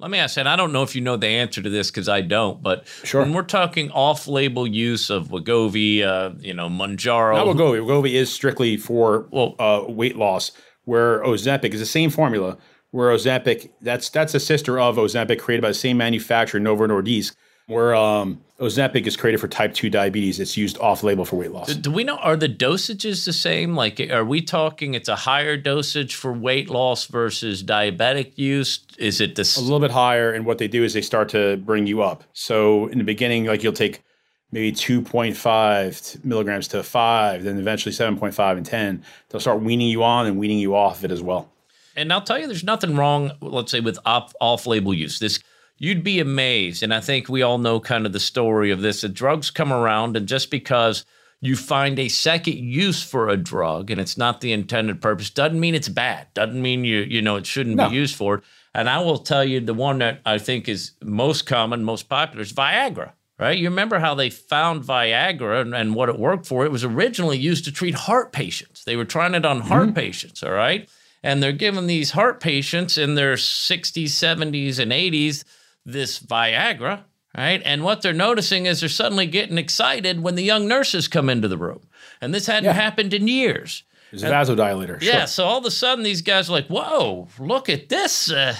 Let 0.00 0.12
me 0.12 0.18
ask, 0.18 0.36
and 0.36 0.48
I 0.48 0.54
don't 0.54 0.72
know 0.72 0.84
if 0.84 0.94
you 0.94 1.00
know 1.00 1.16
the 1.16 1.26
answer 1.26 1.60
to 1.60 1.68
this 1.68 1.90
because 1.90 2.08
I 2.08 2.20
don't, 2.20 2.62
but 2.62 2.86
sure. 3.02 3.20
when 3.20 3.32
we're 3.32 3.42
talking 3.42 3.90
off-label 3.90 4.64
use 4.64 5.10
of 5.10 5.30
Wegovy, 5.30 6.04
uh, 6.04 6.34
you 6.38 6.54
know, 6.54 6.68
Mounjaro. 6.68 7.34
Not 7.34 7.56
Wegovy. 7.56 7.84
Wegovy 7.84 8.12
is 8.12 8.32
strictly 8.32 8.76
for 8.76 9.26
well, 9.32 9.56
uh, 9.58 9.84
weight 9.88 10.14
loss, 10.14 10.52
where 10.84 11.20
Ozempic 11.24 11.74
is 11.74 11.80
the 11.80 11.86
same 11.86 12.10
formula, 12.10 12.58
where 12.92 13.10
Ozempic, 13.10 13.70
that's 13.80 14.08
that's 14.08 14.34
a 14.34 14.40
sister 14.40 14.78
of 14.78 14.96
Ozempic 14.98 15.40
created 15.40 15.62
by 15.62 15.68
the 15.68 15.74
same 15.74 15.96
manufacturer, 15.96 16.60
Novo 16.60 16.86
Nordisk, 16.86 17.34
where 17.68 17.94
um, 17.94 18.40
Ozempic 18.58 19.06
is 19.06 19.16
created 19.16 19.38
for 19.38 19.46
type 19.46 19.74
2 19.74 19.88
diabetes. 19.90 20.40
It's 20.40 20.56
used 20.56 20.78
off 20.78 21.02
label 21.02 21.24
for 21.24 21.36
weight 21.36 21.52
loss. 21.52 21.68
Do, 21.68 21.74
do, 21.74 21.90
we 21.92 22.02
know, 22.02 22.16
are 22.16 22.36
the 22.36 22.48
dosages 22.48 23.24
the 23.24 23.32
same? 23.32 23.76
Like, 23.76 24.00
are 24.10 24.24
we 24.24 24.40
talking 24.40 24.94
it's 24.94 25.08
a 25.08 25.14
higher 25.14 25.56
dosage 25.56 26.14
for 26.14 26.32
weight 26.32 26.70
loss 26.70 27.06
versus 27.06 27.62
diabetic 27.62 28.32
use? 28.36 28.80
Is 28.98 29.20
it 29.20 29.36
this? 29.36 29.56
A 29.56 29.60
little 29.60 29.80
bit 29.80 29.90
higher. 29.90 30.32
And 30.32 30.44
what 30.44 30.58
they 30.58 30.66
do 30.66 30.82
is 30.82 30.94
they 30.94 31.02
start 31.02 31.28
to 31.30 31.58
bring 31.58 31.86
you 31.86 32.02
up. 32.02 32.24
So 32.32 32.86
in 32.88 32.98
the 32.98 33.04
beginning, 33.04 33.44
like 33.44 33.62
you'll 33.62 33.72
take 33.72 34.02
maybe 34.50 34.72
2.5 34.72 36.24
milligrams 36.24 36.68
to 36.68 36.82
5, 36.82 37.44
then 37.44 37.58
eventually 37.58 37.94
7.5 37.94 38.56
and 38.56 38.64
10. 38.64 39.04
They'll 39.28 39.40
start 39.40 39.60
weaning 39.60 39.88
you 39.88 40.02
on 40.02 40.26
and 40.26 40.38
weaning 40.38 40.58
you 40.58 40.74
off 40.74 40.98
of 40.98 41.04
it 41.04 41.10
as 41.10 41.22
well 41.22 41.52
and 41.98 42.12
I'll 42.12 42.22
tell 42.22 42.38
you, 42.38 42.46
there's 42.46 42.62
nothing 42.62 42.94
wrong, 42.94 43.32
let's 43.40 43.72
say, 43.72 43.80
with 43.80 43.98
off, 44.06 44.32
off-label 44.40 44.94
use. 44.94 45.18
This 45.18 45.40
you'd 45.78 46.04
be 46.04 46.20
amazed, 46.20 46.82
and 46.82 46.92
I 46.92 47.00
think 47.00 47.28
we 47.28 47.42
all 47.42 47.58
know 47.58 47.80
kind 47.80 48.06
of 48.06 48.12
the 48.12 48.20
story 48.20 48.70
of 48.70 48.80
this. 48.80 49.00
The 49.00 49.08
drugs 49.08 49.50
come 49.50 49.72
around, 49.72 50.16
and 50.16 50.26
just 50.26 50.50
because 50.50 51.04
you 51.40 51.56
find 51.56 51.98
a 51.98 52.08
second 52.08 52.58
use 52.58 53.02
for 53.02 53.28
a 53.28 53.36
drug 53.36 53.90
and 53.90 54.00
it's 54.00 54.18
not 54.18 54.40
the 54.40 54.52
intended 54.52 55.00
purpose 55.00 55.30
doesn't 55.30 55.60
mean 55.60 55.74
it's 55.74 55.88
bad. 55.88 56.26
Doesn't 56.34 56.60
mean 56.60 56.84
you 56.84 57.00
you 57.00 57.22
know 57.22 57.36
it 57.36 57.46
shouldn't 57.46 57.76
no. 57.76 57.88
be 57.88 57.94
used 57.94 58.16
for 58.16 58.36
it. 58.36 58.44
And 58.74 58.88
I 58.88 58.98
will 58.98 59.18
tell 59.18 59.44
you 59.44 59.60
the 59.60 59.74
one 59.74 59.98
that 59.98 60.20
I 60.26 60.38
think 60.38 60.68
is 60.68 60.92
most 61.02 61.46
common, 61.46 61.84
most 61.84 62.08
popular 62.08 62.42
is 62.42 62.52
Viagra. 62.52 63.12
Right? 63.38 63.56
You 63.56 63.68
remember 63.68 64.00
how 64.00 64.16
they 64.16 64.30
found 64.30 64.82
Viagra 64.82 65.60
and, 65.60 65.72
and 65.72 65.94
what 65.94 66.08
it 66.08 66.18
worked 66.18 66.44
for? 66.44 66.64
It 66.64 66.72
was 66.72 66.82
originally 66.82 67.38
used 67.38 67.64
to 67.66 67.72
treat 67.72 67.94
heart 67.94 68.32
patients. 68.32 68.82
They 68.82 68.96
were 68.96 69.04
trying 69.04 69.36
it 69.36 69.46
on 69.46 69.60
heart 69.60 69.90
mm-hmm. 69.90 69.94
patients, 69.94 70.42
all 70.42 70.50
right? 70.50 70.88
and 71.22 71.42
they're 71.42 71.52
giving 71.52 71.86
these 71.86 72.12
heart 72.12 72.40
patients 72.40 72.96
in 72.96 73.14
their 73.14 73.34
60s, 73.34 74.04
70s, 74.04 74.78
and 74.78 74.92
80s 74.92 75.44
this 75.92 76.18
Viagra, 76.20 77.04
right? 77.36 77.62
And 77.64 77.82
what 77.82 78.02
they're 78.02 78.12
noticing 78.12 78.66
is 78.66 78.80
they're 78.80 78.88
suddenly 78.88 79.26
getting 79.26 79.58
excited 79.58 80.22
when 80.22 80.34
the 80.34 80.42
young 80.42 80.68
nurses 80.68 81.08
come 81.08 81.28
into 81.28 81.48
the 81.48 81.58
room. 81.58 81.80
And 82.20 82.34
this 82.34 82.46
hadn't 82.46 82.64
yeah. 82.64 82.72
happened 82.72 83.14
in 83.14 83.26
years. 83.26 83.84
It's 84.12 84.22
a 84.22 84.26
vasodilator. 84.26 85.00
Yeah. 85.02 85.18
Sure. 85.18 85.26
So 85.26 85.44
all 85.44 85.58
of 85.58 85.64
a 85.64 85.70
sudden, 85.70 86.04
these 86.04 86.22
guys 86.22 86.48
are 86.48 86.52
like, 86.52 86.68
whoa, 86.68 87.28
look 87.38 87.68
at 87.68 87.88
this. 87.88 88.30
Uh, 88.30 88.54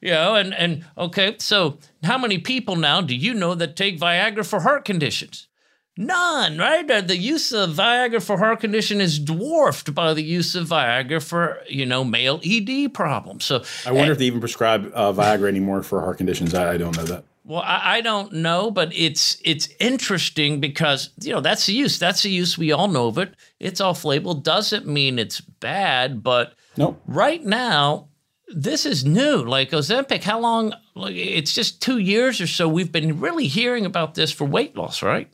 you 0.00 0.10
know, 0.10 0.34
and, 0.34 0.54
and 0.54 0.84
okay, 0.96 1.36
so 1.38 1.78
how 2.04 2.18
many 2.18 2.38
people 2.38 2.76
now 2.76 3.00
do 3.00 3.14
you 3.14 3.34
know 3.34 3.54
that 3.54 3.76
take 3.76 3.98
Viagra 3.98 4.46
for 4.46 4.60
heart 4.60 4.84
conditions? 4.84 5.45
None, 5.98 6.58
right? 6.58 6.86
The 6.86 7.16
use 7.16 7.52
of 7.52 7.70
Viagra 7.70 8.22
for 8.22 8.36
heart 8.36 8.60
condition 8.60 9.00
is 9.00 9.18
dwarfed 9.18 9.94
by 9.94 10.12
the 10.12 10.22
use 10.22 10.54
of 10.54 10.68
Viagra 10.68 11.22
for, 11.22 11.62
you 11.68 11.86
know, 11.86 12.04
male 12.04 12.40
ED 12.44 12.92
problems. 12.92 13.44
So 13.46 13.64
I 13.86 13.92
wonder 13.92 14.12
if 14.12 14.18
they 14.18 14.26
even 14.26 14.40
prescribe 14.40 14.92
uh, 14.94 15.12
Viagra 15.12 15.48
anymore 15.48 15.82
for 15.82 16.02
heart 16.02 16.18
conditions. 16.18 16.52
I, 16.54 16.74
I 16.74 16.76
don't 16.76 16.96
know 16.96 17.04
that. 17.04 17.24
Well, 17.44 17.62
I, 17.62 17.98
I, 17.98 18.00
don't 18.00 18.32
know, 18.32 18.72
but 18.72 18.92
it's 18.92 19.40
it's 19.44 19.68
interesting 19.78 20.58
because 20.58 21.10
you 21.20 21.32
know 21.32 21.40
that's 21.40 21.66
the 21.66 21.72
use. 21.74 21.98
That's 21.98 22.22
the 22.22 22.30
use. 22.30 22.58
We 22.58 22.72
all 22.72 22.88
know 22.88 23.06
of 23.06 23.18
it. 23.18 23.34
It's 23.60 23.80
off 23.80 24.04
label. 24.04 24.34
Doesn't 24.34 24.86
mean 24.86 25.18
it's 25.20 25.40
bad, 25.40 26.24
but 26.24 26.54
nope. 26.76 27.00
right 27.06 27.42
now 27.44 28.08
this 28.48 28.84
is 28.84 29.04
new. 29.04 29.44
Like 29.44 29.70
Ozempic, 29.70 30.24
how 30.24 30.40
long? 30.40 30.74
Like, 30.94 31.14
it's 31.14 31.52
just 31.52 31.80
two 31.80 31.98
years 31.98 32.40
or 32.40 32.46
so. 32.46 32.68
We've 32.68 32.90
been 32.90 33.20
really 33.20 33.46
hearing 33.46 33.86
about 33.86 34.14
this 34.14 34.32
for 34.32 34.44
weight 34.44 34.76
loss, 34.76 35.02
right? 35.02 35.30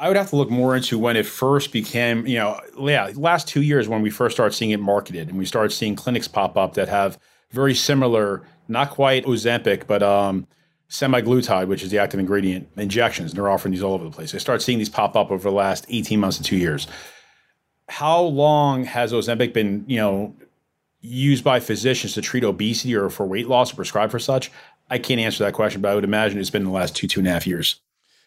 I 0.00 0.08
would 0.08 0.16
have 0.16 0.30
to 0.30 0.36
look 0.36 0.48
more 0.48 0.74
into 0.74 0.98
when 0.98 1.14
it 1.14 1.26
first 1.26 1.72
became, 1.72 2.26
you 2.26 2.38
know, 2.38 2.58
yeah, 2.78 3.10
last 3.16 3.46
two 3.46 3.60
years 3.60 3.86
when 3.86 4.00
we 4.00 4.08
first 4.08 4.34
started 4.34 4.54
seeing 4.54 4.70
it 4.70 4.80
marketed 4.80 5.28
and 5.28 5.36
we 5.36 5.44
started 5.44 5.74
seeing 5.74 5.94
clinics 5.94 6.26
pop 6.26 6.56
up 6.56 6.72
that 6.74 6.88
have 6.88 7.18
very 7.50 7.74
similar, 7.74 8.42
not 8.66 8.88
quite 8.88 9.26
Ozempic, 9.26 9.86
but 9.86 10.02
um, 10.02 10.46
semaglutide, 10.88 11.68
which 11.68 11.82
is 11.82 11.90
the 11.90 11.98
active 11.98 12.18
ingredient, 12.18 12.66
injections. 12.78 13.32
And 13.32 13.38
they're 13.38 13.50
offering 13.50 13.72
these 13.72 13.82
all 13.82 13.92
over 13.92 14.04
the 14.04 14.10
place. 14.10 14.34
I 14.34 14.38
started 14.38 14.62
seeing 14.62 14.78
these 14.78 14.88
pop 14.88 15.16
up 15.16 15.30
over 15.30 15.42
the 15.42 15.54
last 15.54 15.84
18 15.90 16.18
months 16.18 16.38
to 16.38 16.42
two 16.42 16.56
years. 16.56 16.86
How 17.90 18.22
long 18.22 18.84
has 18.84 19.12
Ozempic 19.12 19.52
been, 19.52 19.84
you 19.86 19.98
know, 19.98 20.34
used 21.02 21.44
by 21.44 21.60
physicians 21.60 22.14
to 22.14 22.22
treat 22.22 22.42
obesity 22.42 22.94
or 22.94 23.10
for 23.10 23.26
weight 23.26 23.48
loss 23.48 23.70
or 23.70 23.76
prescribed 23.76 24.12
for 24.12 24.18
such? 24.18 24.50
I 24.88 24.96
can't 24.96 25.20
answer 25.20 25.44
that 25.44 25.52
question, 25.52 25.82
but 25.82 25.90
I 25.90 25.94
would 25.94 26.04
imagine 26.04 26.38
it's 26.38 26.48
been 26.48 26.64
the 26.64 26.70
last 26.70 26.96
two, 26.96 27.06
two 27.06 27.20
and 27.20 27.28
a 27.28 27.32
half 27.32 27.46
years. 27.46 27.82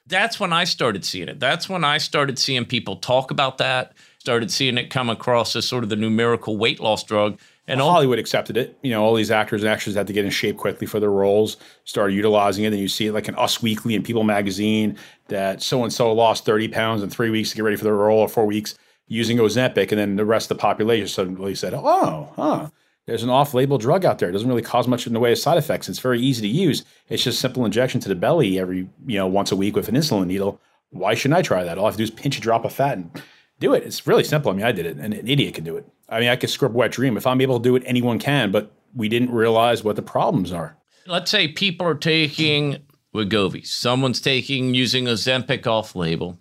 That's 0.08 0.40
when 0.40 0.52
I 0.52 0.66
started 0.66 1.06
seeing 1.06 1.30
it. 1.30 1.40
That's 1.40 1.70
when 1.70 1.84
I 1.84 1.98
started 1.98 2.38
seeing 2.38 2.66
people 2.66 2.98
talk 2.98 3.32
about 3.32 3.58
that, 3.60 3.94
started 4.20 4.52
seeing 4.52 4.78
it 4.78 4.90
come 4.90 5.10
across 5.10 5.56
as 5.56 5.68
sort 5.68 5.84
of 5.84 5.90
the 5.90 5.96
numerical 5.96 6.58
weight 6.58 6.80
loss 6.80 7.04
drug. 7.04 7.40
And 7.68 7.80
well, 7.80 7.92
Hollywood 7.92 8.20
accepted 8.20 8.58
it. 8.58 8.78
You 8.82 8.92
know, 8.92 9.02
all 9.02 9.16
these 9.16 9.32
actors 9.32 9.64
and 9.64 9.70
actresses 9.70 9.96
had 9.96 10.08
to 10.08 10.14
get 10.14 10.26
in 10.26 10.32
shape 10.32 10.58
quickly 10.58 10.86
for 10.86 11.00
their 11.00 11.12
roles, 11.12 11.56
started 11.86 12.14
utilizing 12.14 12.66
it. 12.66 12.74
And 12.74 12.80
you 12.80 12.90
see 12.90 13.08
it 13.08 13.14
like 13.14 13.30
in 13.30 13.36
Us 13.36 13.62
Weekly 13.62 13.96
and 13.96 14.04
People 14.04 14.24
Magazine 14.24 14.98
that 15.30 15.62
so 15.62 15.84
and 15.84 15.94
so 15.94 16.12
lost 16.12 16.44
30 16.44 16.68
pounds 16.68 17.02
in 17.02 17.10
three 17.10 17.30
weeks 17.30 17.52
to 17.52 17.56
get 17.56 17.64
ready 17.64 17.78
for 17.78 17.86
their 17.86 17.96
role 17.96 18.20
or 18.20 18.28
four 18.28 18.46
weeks 18.46 18.76
using 19.08 19.38
Ozempic. 19.38 19.92
And 19.92 20.00
then 20.00 20.16
the 20.18 20.26
rest 20.26 20.52
of 20.52 20.58
the 20.58 20.62
population 20.62 21.08
suddenly 21.08 21.56
said, 21.56 21.74
oh, 21.74 22.34
huh 22.36 22.70
there's 23.06 23.24
an 23.24 23.30
off-label 23.30 23.78
drug 23.78 24.06
out 24.06 24.20
there. 24.20 24.30
It 24.30 24.34
doesn't 24.34 24.48
really 24.48 24.62
cause 24.62 24.88
much 24.88 25.06
in 25.06 25.14
the 25.14 25.20
way 25.20 25.32
of 25.32 25.38
side 25.38 25.58
effects. 25.58 25.90
It's 25.90 26.00
very 26.00 26.22
easy 26.22 26.42
to 26.42 26.48
use. 26.48 26.86
It's 27.10 27.24
just 27.24 27.40
simple 27.40 27.66
injection 27.66 28.00
to 28.02 28.10
the 28.10 28.16
belly 28.16 28.58
every 28.58 28.88
you 29.06 29.18
know 29.18 29.28
once 29.28 29.52
a 29.52 29.56
week 29.56 29.76
with 29.76 29.90
an 29.90 29.96
insulin 29.96 30.28
needle. 30.28 30.62
Why 30.92 31.14
shouldn't 31.14 31.38
I 31.38 31.42
try 31.42 31.64
that? 31.64 31.78
All 31.78 31.86
I 31.86 31.88
have 31.88 31.96
to 31.96 31.98
do 31.98 32.04
is 32.04 32.12
pinch 32.12 32.38
a 32.38 32.42
drop 32.42 32.66
of 32.66 32.74
fat 32.74 32.98
and 32.98 33.22
do 33.60 33.74
it. 33.74 33.84
It's 33.84 34.06
really 34.06 34.24
simple. 34.24 34.52
I 34.52 34.56
mean, 34.56 34.66
I 34.66 34.72
did 34.72 34.86
it, 34.86 34.98
and 34.98 35.14
an 35.14 35.28
idiot 35.28 35.56
can 35.56 35.64
do 35.64 35.76
it. 35.76 35.88
I 36.08 36.20
mean, 36.20 36.30
I 36.30 36.36
could 36.36 36.50
script 36.50 36.76
wet 36.76 36.92
dream. 36.92 37.18
If 37.18 37.26
I'm 37.26 37.42
able 37.42 37.60
to 37.60 37.64
do 37.64 37.76
it, 37.76 37.84
anyone 37.86 38.20
can. 38.20 38.52
But 38.52 38.72
we 38.96 39.10
didn't 39.10 39.32
realize 39.32 39.84
what 39.84 39.96
the 39.96 40.02
problems 40.02 40.52
are. 40.52 40.78
Let's 41.08 41.32
say 41.32 41.48
people 41.48 41.88
are 41.88 41.96
taking 41.96 42.78
Wegovy. 43.14 43.66
Someone's 43.66 44.22
taking 44.22 44.74
using 44.74 45.06
Ozempic 45.06 45.66
off-label 45.68 46.38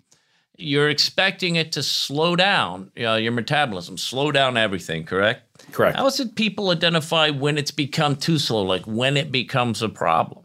you're 0.57 0.89
expecting 0.89 1.55
it 1.55 1.71
to 1.73 1.83
slow 1.83 2.35
down 2.35 2.91
you 2.95 3.03
know, 3.03 3.15
your 3.15 3.31
metabolism, 3.31 3.97
slow 3.97 4.31
down 4.31 4.57
everything, 4.57 5.03
correct? 5.03 5.52
Correct. 5.71 5.97
How 5.97 6.05
is 6.05 6.19
it 6.19 6.35
people 6.35 6.69
identify 6.69 7.29
when 7.29 7.57
it's 7.57 7.71
become 7.71 8.15
too 8.15 8.37
slow, 8.37 8.63
like 8.63 8.83
when 8.83 9.17
it 9.17 9.31
becomes 9.31 9.81
a 9.81 9.89
problem? 9.89 10.43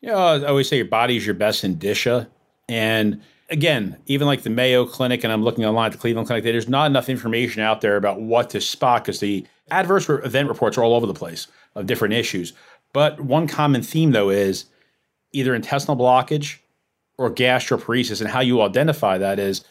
Yeah, 0.00 0.34
you 0.34 0.40
know, 0.40 0.46
I 0.46 0.48
always 0.50 0.68
say 0.68 0.76
your 0.76 0.86
body 0.86 1.16
is 1.16 1.26
your 1.26 1.34
best 1.34 1.64
indicia. 1.64 2.28
And 2.68 3.22
again, 3.50 3.96
even 4.06 4.26
like 4.26 4.42
the 4.42 4.50
Mayo 4.50 4.84
Clinic, 4.86 5.24
and 5.24 5.32
I'm 5.32 5.42
looking 5.42 5.64
online 5.64 5.86
at 5.86 5.92
the 5.92 5.98
Cleveland 5.98 6.26
Clinic, 6.26 6.44
there's 6.44 6.68
not 6.68 6.86
enough 6.86 7.08
information 7.08 7.62
out 7.62 7.80
there 7.80 7.96
about 7.96 8.20
what 8.20 8.50
to 8.50 8.60
spot 8.60 9.04
because 9.04 9.20
the 9.20 9.46
adverse 9.70 10.08
event 10.08 10.48
reports 10.48 10.78
are 10.78 10.84
all 10.84 10.94
over 10.94 11.06
the 11.06 11.14
place 11.14 11.46
of 11.74 11.86
different 11.86 12.14
issues. 12.14 12.52
But 12.92 13.20
one 13.20 13.46
common 13.46 13.82
theme, 13.82 14.12
though, 14.12 14.30
is 14.30 14.66
either 15.32 15.54
intestinal 15.54 15.96
blockage 15.96 16.58
or 17.16 17.30
gastroparesis. 17.30 18.20
And 18.20 18.30
how 18.30 18.40
you 18.40 18.62
identify 18.62 19.18
that 19.18 19.38
is 19.38 19.64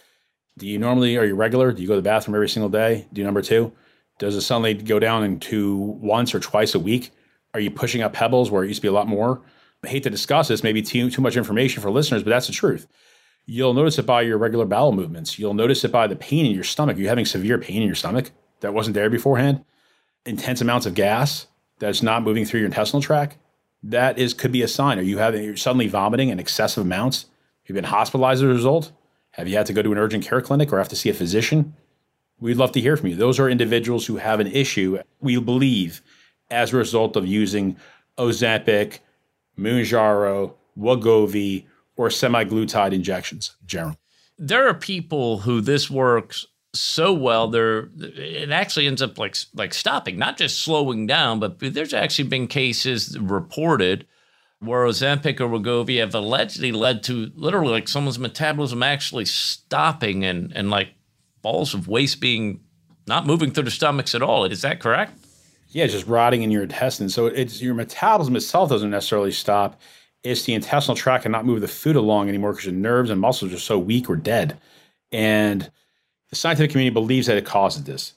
do 0.58 0.68
you 0.68 0.80
normally, 0.80 1.18
are 1.18 1.26
you 1.26 1.36
regular? 1.36 1.72
Do 1.72 1.82
you 1.82 1.88
go 1.88 1.94
to 1.94 2.02
the 2.02 2.10
bathroom 2.10 2.36
every 2.36 2.50
single 2.50 2.70
day? 2.70 3.08
Do 3.14 3.22
you 3.22 3.26
number 3.26 3.42
two? 3.42 3.72
Does 4.18 4.36
it 4.36 4.42
suddenly 4.42 4.74
go 4.74 5.00
down 5.00 5.24
into 5.24 5.76
once 5.76 6.34
or 6.34 6.40
twice 6.40 6.74
a 6.74 6.80
week? 6.80 7.12
Are 7.54 7.60
you 7.60 7.72
pushing 7.72 8.02
up 8.02 8.14
pebbles 8.14 8.50
where 8.50 8.64
it 8.64 8.68
used 8.68 8.80
to 8.80 8.82
be 8.82 8.88
a 8.88 8.94
lot 8.94 9.08
more? 9.08 9.42
I 9.84 9.90
hate 9.90 10.04
to 10.04 10.10
discuss 10.10 10.48
this, 10.48 10.64
maybe 10.64 10.82
too, 10.82 11.10
too 11.10 11.22
much 11.22 11.38
information 11.38 11.82
for 11.82 11.92
listeners, 11.92 12.24
but 12.24 12.32
that's 12.32 12.48
the 12.48 12.54
truth. 12.54 12.88
You'll 13.46 13.74
notice 13.74 13.98
it 13.98 14.06
by 14.06 14.24
your 14.24 14.38
regular 14.38 14.66
bowel 14.66 14.92
movements. 14.92 15.40
You'll 15.40 15.54
notice 15.54 15.84
it 15.84 15.92
by 15.92 16.08
the 16.08 16.16
pain 16.16 16.46
in 16.46 16.52
your 16.52 16.64
stomach. 16.64 16.98
You're 16.98 17.10
having 17.10 17.26
severe 17.26 17.58
pain 17.58 17.82
in 17.82 17.88
your 17.88 17.96
stomach 17.96 18.32
that 18.60 18.74
wasn't 18.74 18.96
there 18.96 19.10
beforehand. 19.10 19.64
Intense 20.26 20.60
amounts 20.60 20.86
of 20.86 20.96
gas 20.96 21.48
that's 21.80 22.02
not 22.02 22.24
moving 22.24 22.44
through 22.44 22.62
your 22.62 22.68
intestinal 22.68 23.02
tract. 23.02 23.38
That 23.84 24.18
is 24.18 24.34
could 24.34 24.52
be 24.52 24.64
a 24.64 24.68
sign. 24.68 25.00
Are 25.00 25.04
you 25.04 25.20
having 25.20 25.44
you're 25.44 25.56
suddenly 25.56 25.88
vomiting 25.88 26.30
in 26.30 26.40
excessive 26.40 26.84
amounts? 26.84 27.22
Have 27.64 27.70
you 27.70 27.76
been 27.76 27.86
hospitalized 27.86 28.40
as 28.40 28.50
a 28.50 28.54
result? 28.54 28.92
Have 29.32 29.48
you 29.48 29.56
had 29.56 29.68
to 29.68 29.74
go 29.74 29.82
to 29.82 29.92
an 29.92 29.98
urgent 29.98 30.26
care 30.26 30.42
clinic 30.42 30.74
or 30.74 30.80
have 30.80 30.90
to 30.90 30.96
see 30.96 31.10
a 31.10 31.14
physician? 31.14 31.76
We'd 32.40 32.58
love 32.58 32.72
to 32.74 32.82
hear 32.82 32.96
from 32.98 33.10
you. 33.10 33.16
Those 33.16 33.40
are 33.40 33.50
individuals 33.50 34.06
who 34.06 34.18
have 34.18 34.40
an 34.40 34.48
issue, 34.48 35.00
we 35.20 35.40
believe, 35.40 36.02
as 36.52 36.74
a 36.74 36.78
result 36.78 37.16
of 37.16 37.26
using 37.26 37.78
Ozempic, 38.18 39.00
Mounjaro, 39.58 40.54
Wegovy, 40.78 41.66
or 41.96 42.10
semaglutide 42.10 42.94
injections 42.94 43.56
in 43.62 43.68
general. 43.68 43.98
There 44.38 44.68
are 44.68 44.74
people 44.76 45.40
who 45.40 45.62
this 45.62 45.90
works 45.90 46.46
so 46.74 47.12
well 47.12 47.48
they're 47.48 47.90
it 47.98 48.52
actually 48.52 48.86
ends 48.86 49.02
up 49.02 49.18
like 49.18 49.36
like 49.56 49.74
stopping 49.74 50.18
not 50.18 50.38
just 50.38 50.60
slowing 50.60 51.08
down 51.08 51.40
but 51.40 51.58
there's 51.60 51.94
actually 51.94 52.28
been 52.28 52.46
cases 52.46 53.18
reported 53.20 54.06
where 54.60 54.86
Ozempic 54.86 55.40
or 55.40 55.48
Wegovy 55.48 56.00
have 56.00 56.14
allegedly 56.14 56.72
led 56.72 57.04
to 57.04 57.32
literally 57.36 57.72
like 57.72 57.88
someone's 57.88 58.20
metabolism 58.20 58.84
actually 58.84 59.26
stopping 59.26 60.24
and 60.24 60.52
and 60.56 60.70
like 60.70 60.90
balls 61.48 61.74
of 61.74 61.88
waste 61.88 62.20
being 62.20 62.60
not 63.08 63.26
moving 63.26 63.52
through 63.52 63.64
the 63.64 63.72
stomachs 63.72 64.14
at 64.14 64.22
all 64.22 64.44
is 64.46 64.62
that 64.62 64.80
correct 64.80 65.18
yeah 65.70 65.88
just 65.88 66.08
rotting 66.08 66.44
in 66.44 66.52
your 66.52 66.64
intestines 66.64 67.14
so 67.14 67.28
it's 67.28 67.62
your 67.62 67.74
metabolism 67.74 68.36
itself 68.36 68.70
doesn't 68.70 68.90
necessarily 68.90 69.32
stop 69.32 69.80
it's 70.24 70.44
the 70.44 70.54
intestinal 70.54 70.96
tract 70.96 71.24
cannot 71.24 71.46
move 71.46 71.62
the 71.62 71.68
food 71.68 71.96
along 71.96 72.30
anymore 72.30 72.52
because 72.52 72.66
your 72.66 72.76
nerves 72.76 73.10
and 73.10 73.22
muscles 73.22 73.54
are 73.54 73.60
so 73.60 73.78
weak 73.78 74.10
or 74.10 74.16
dead. 74.16 74.60
And 75.12 75.70
the 76.30 76.36
scientific 76.36 76.72
community 76.72 76.94
believes 76.94 77.28
that 77.28 77.38
it 77.38 77.46
causes 77.46 77.84
this. 77.84 78.14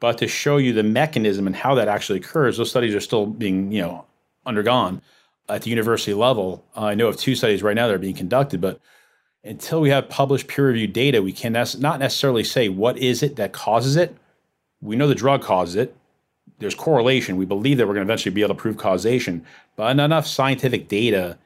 But 0.00 0.18
to 0.18 0.28
show 0.28 0.56
you 0.56 0.72
the 0.72 0.82
mechanism 0.82 1.46
and 1.46 1.54
how 1.54 1.74
that 1.76 1.88
actually 1.88 2.18
occurs, 2.18 2.56
those 2.56 2.70
studies 2.70 2.94
are 2.94 3.00
still 3.00 3.26
being, 3.26 3.70
you 3.72 3.80
know, 3.80 4.04
undergone 4.44 5.00
at 5.48 5.62
the 5.62 5.70
university 5.70 6.14
level. 6.14 6.64
Uh, 6.76 6.86
I 6.86 6.94
know 6.94 7.08
of 7.08 7.16
two 7.16 7.34
studies 7.34 7.62
right 7.62 7.76
now 7.76 7.86
that 7.86 7.94
are 7.94 7.98
being 7.98 8.16
conducted, 8.16 8.60
but 8.60 8.80
until 9.44 9.80
we 9.80 9.90
have 9.90 10.08
published 10.08 10.48
peer-reviewed 10.48 10.92
data, 10.92 11.22
we 11.22 11.32
can 11.32 11.52
not 11.52 12.00
necessarily 12.00 12.42
say 12.42 12.68
what 12.68 12.96
is 12.98 13.22
it 13.22 13.36
that 13.36 13.52
causes 13.52 13.96
it. 13.96 14.16
We 14.80 14.96
know 14.96 15.06
the 15.06 15.14
drug 15.14 15.42
causes 15.42 15.76
it. 15.76 15.96
There's 16.58 16.74
correlation. 16.74 17.36
We 17.36 17.44
believe 17.44 17.78
that 17.78 17.86
we're 17.86 17.94
going 17.94 18.06
to 18.06 18.10
eventually 18.10 18.34
be 18.34 18.42
able 18.42 18.54
to 18.54 18.60
prove 18.60 18.76
causation, 18.76 19.44
but 19.76 19.92
not 19.94 20.04
enough 20.04 20.26
scientific 20.26 20.88
data 20.88 21.36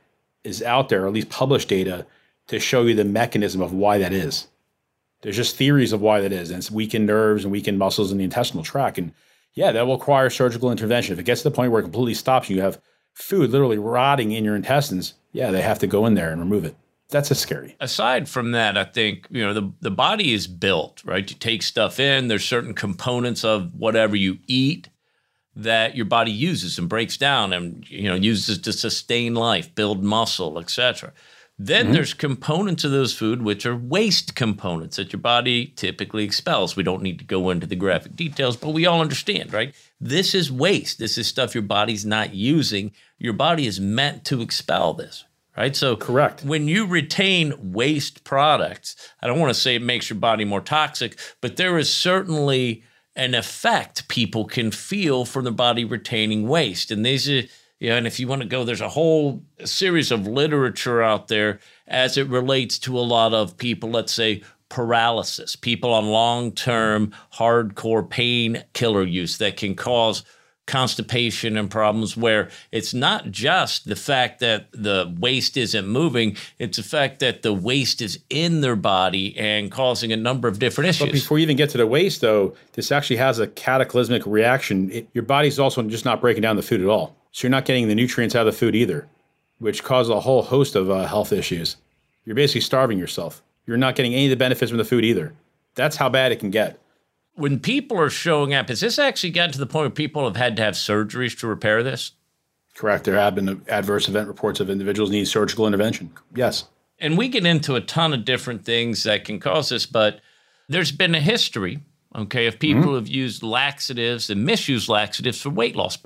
is 0.45 0.63
out 0.63 0.89
there, 0.89 1.05
or 1.05 1.09
at 1.09 1.13
least 1.13 1.31
published 1.31 1.69
data, 1.69 2.07
to 2.47 2.61
show 2.61 2.83
you 2.83 2.95
the 2.95 3.05
mechanism 3.05 3.61
of 3.61 3.73
why 3.73 3.99
that 3.99 4.13
is. 4.13 4.47
There's 5.23 5.37
just 5.37 5.57
theories 5.57 5.93
of 5.93 6.01
why 6.01 6.21
that 6.21 6.33
is, 6.33 6.51
and 6.51 6.59
it's 6.59 6.71
weakened 6.71 7.07
nerves 7.07 7.45
and 7.45 7.51
weakened 7.51 7.79
muscles 7.79 8.13
in 8.13 8.19
the 8.19 8.25
intestinal 8.25 8.63
tract. 8.63 8.99
And 8.99 9.13
yeah, 9.55 9.73
that 9.73 9.87
will 9.87 9.99
require 9.99 10.31
surgical 10.31 10.71
intervention. 10.71 11.13
If 11.13 11.19
it 11.19 11.25
gets 11.25 11.43
to 11.43 11.51
the 11.51 11.55
point 11.55 11.73
where 11.73 11.81
it 11.81 11.85
completely 11.85 12.15
stops, 12.15 12.49
you 12.49 12.61
have 12.61 12.81
food 13.15 13.51
literally 13.51 13.79
rotting 13.79 14.31
in 14.31 14.45
your 14.45 14.55
intestines. 14.55 15.15
Yeah, 15.33 15.51
they 15.51 15.63
have 15.63 15.81
to 15.81 15.89
go 15.89 16.07
in 16.07 16.15
there 16.15 16.31
and 16.31 16.41
remove 16.41 16.65
it. 16.65 16.77
That's 17.11 17.31
a 17.31 17.35
scary. 17.35 17.75
Aside 17.81 18.29
from 18.29 18.53
that, 18.53 18.77
I 18.77 18.85
think 18.85 19.27
you 19.31 19.45
know 19.45 19.55
the 19.55 19.73
the 19.81 19.91
body 19.91 20.33
is 20.35 20.47
built 20.47 21.03
right. 21.05 21.29
You 21.29 21.37
take 21.37 21.63
stuff 21.63 21.99
in. 21.99 22.29
There's 22.29 22.45
certain 22.45 22.75
components 22.75 23.45
of 23.45 23.75
whatever 23.75 24.15
you 24.15 24.39
eat 24.47 24.91
that 25.57 25.97
your 25.97 26.05
body 26.05 26.31
uses 26.31 26.79
and 26.79 26.89
breaks 26.89 27.17
down 27.17 27.53
and 27.53 27.89
you 27.91 28.09
know 28.09 28.15
uses 28.15 28.59
to 28.59 28.73
sustain 28.73 29.35
life, 29.35 29.75
build 29.75 30.05
muscle, 30.05 30.59
etc. 30.59 31.13
Then 31.59 31.87
mm-hmm. 31.87 31.95
there's 31.95 32.15
components 32.15 32.85
of 32.85 32.93
those 32.93 33.17
food 33.17 33.43
which 33.43 33.67
are 33.67 33.77
waste 33.77 34.37
components 34.37 34.97
that 34.97 35.13
your 35.13 35.21
body 35.21 35.73
typically 35.75 36.23
expels. 36.23 36.77
We 36.77 36.85
don't 36.85 37.03
need 37.03 37.19
to 37.19 37.25
go 37.25 37.51
into 37.51 37.67
the 37.67 37.75
graphic 37.75 38.15
details, 38.15 38.57
but 38.57 38.71
we 38.71 38.87
all 38.87 39.01
understand, 39.01 39.53
right? 39.53 39.75
This 40.01 40.35
is 40.35 40.53
waste. 40.53 41.01
This 41.01 41.19
is 41.19 41.27
stuff 41.27 41.57
your 41.57 41.63
body's 41.63 42.07
not 42.07 42.33
using. 42.33 42.93
Your 43.19 43.33
body 43.33 43.67
is 43.67 43.81
meant 43.81 44.25
to 44.27 44.41
expel 44.41 44.95
this, 44.95 45.25
right? 45.59 45.75
So 45.75 45.97
correct. 45.97 46.45
When 46.45 46.69
you 46.69 46.87
retain 46.87 47.73
waste 47.73 48.23
products, 48.23 48.95
I 49.21 49.27
don't 49.27 49.41
want 49.41 49.53
to 49.53 49.61
say 49.61 49.75
it 49.75 49.83
makes 49.83 50.09
your 50.09 50.19
body 50.19 50.45
more 50.45 50.61
toxic, 50.61 51.19
but 51.41 51.57
there 51.57 51.77
is 51.79 51.93
certainly 51.93 52.85
an 53.17 53.35
effect 53.35 54.07
people 54.07 54.45
can 54.45 54.71
feel 54.71 55.25
from 55.25 55.45
the 55.45 55.51
body 55.51 55.85
retaining 55.85 56.47
waste. 56.47 56.93
And 56.93 57.05
these 57.05 57.29
are, 57.29 57.43
you 57.81 57.91
know, 57.91 57.97
and 57.97 58.07
if 58.07 58.21
you 58.21 58.29
want 58.29 58.43
to 58.43 58.49
go, 58.49 58.63
there's 58.63 58.81
a 58.81 58.89
whole 58.89 59.43
series 59.65 60.13
of 60.13 60.29
literature 60.29 61.03
out 61.03 61.27
there 61.27 61.59
as 61.89 62.17
it 62.17 62.29
relates 62.29 62.79
to 62.81 62.97
a 62.97 63.01
lot 63.01 63.35
of 63.35 63.57
people, 63.57 63.91
let's 63.91 64.13
say 64.13 64.43
paralysis, 64.69 65.57
people 65.57 65.93
on 65.93 66.07
long 66.07 66.53
term 66.53 67.13
hardcore 67.35 68.09
painkiller 68.09 69.03
use 69.03 69.39
that 69.39 69.57
can 69.57 69.75
cause 69.75 70.23
constipation 70.69 71.57
and 71.57 71.69
problems 71.71 72.17
where 72.17 72.51
it's 72.71 72.95
not 72.95 73.31
just 73.31 73.89
the 73.89 73.97
fact 73.97 74.39
that 74.39 74.71
the 74.71 75.13
waste 75.19 75.57
isn't 75.57 75.89
moving, 75.89 76.37
it's 76.59 76.77
the 76.77 76.83
fact 76.85 77.19
that 77.21 77.43
the 77.43 77.53
waste 77.53 78.01
is 78.01 78.21
in 78.31 78.61
their 78.61 78.77
body 78.77 79.37
and 79.37 79.73
causing 79.73 80.13
a 80.13 80.17
number 80.17 80.47
of 80.47 80.59
different 80.61 80.91
issues. 80.91 81.07
But 81.07 81.13
before 81.13 81.39
you 81.39 81.43
even 81.43 81.57
get 81.57 81.71
to 81.71 81.79
the 81.79 81.87
waste, 81.87 82.21
though, 82.21 82.55
this 82.75 82.93
actually 82.93 83.17
has 83.17 83.41
a 83.41 83.49
cataclysmic 83.49 84.25
reaction. 84.27 84.93
It, 84.93 85.09
your 85.15 85.25
body's 85.25 85.59
also 85.59 85.83
just 85.85 86.05
not 86.05 86.21
breaking 86.21 86.43
down 86.43 86.57
the 86.57 86.63
food 86.63 86.83
at 86.83 86.87
all. 86.87 87.17
So 87.33 87.47
you're 87.47 87.51
not 87.51 87.65
getting 87.65 87.89
the 87.89 87.95
nutrients 87.95 88.37
out 88.37 88.47
of 88.47 88.53
the 88.53 88.59
food 88.59 88.77
either, 88.77 89.09
which 89.59 89.83
causes 89.83 90.11
a 90.11 90.21
whole 90.21 90.43
host 90.43 90.77
of 90.77 90.91
uh, 90.91 91.07
health 91.07 91.33
issues. 91.33 91.77
You're 92.25 92.37
basically 92.37 92.61
starving 92.61 92.99
yourself. 92.99 93.43
You're 93.67 93.79
not 93.79 93.97
getting 93.97 94.13
any 94.13 94.27
of 94.27 94.31
the 94.31 94.37
benefits 94.37 94.71
from 94.71 94.79
the 94.79 94.85
food 94.85 95.05
either. 95.05 95.35
That's 95.75 95.97
how 95.97 96.09
bad 96.09 96.31
it 96.31 96.41
can 96.41 96.51
get 96.51 96.79
when 97.39 97.61
people 97.61 97.99
are 97.99 98.11
showing 98.11 98.53
up, 98.53 98.69
has 98.69 98.81
this 98.81 98.99
actually 98.99 99.31
gotten 99.31 99.53
to 99.53 99.59
the 99.59 99.67
point 99.67 99.85
where 99.85 99.91
people 99.91 100.25
have 100.25 100.37
had 100.37 100.57
to 100.57 100.63
have 100.63 100.75
surgeries 100.75 101.39
to 101.39 101.47
repair 101.47 101.85
this? 101.85 102.13
Correct. 102.75 103.05
There 103.05 103.15
have 103.15 103.37
been 103.37 103.63
adverse 103.69 104.09
event 104.09 104.27
reports 104.27 104.59
of 104.59 104.69
individuals 104.69 105.11
needing 105.11 105.25
surgical 105.25 105.67
intervention. 105.67 106.11
Yes. 106.35 106.65
And 106.99 107.17
we 107.17 107.29
get 107.29 107.47
into 107.47 107.77
a 107.77 107.81
ton 107.81 108.13
of 108.13 108.25
different 108.25 108.65
things 108.65 109.05
that 109.05 109.25
can 109.25 109.39
cause 109.39 109.69
this, 109.69 109.87
but 109.87 110.21
there's 110.69 110.91
been 110.91 111.15
a 111.15 111.21
history, 111.21 111.79
okay, 112.15 112.49
of 112.49 112.59
people 112.59 112.83
mm-hmm. 112.83 112.89
who 112.89 112.95
have 112.97 113.07
used 113.07 113.45
laxatives 113.45 114.31
and 114.31 114.45
misused 114.45 114.89
laxatives 114.89 115.41
for 115.41 115.51
weight 115.51 115.77
loss 115.77 115.97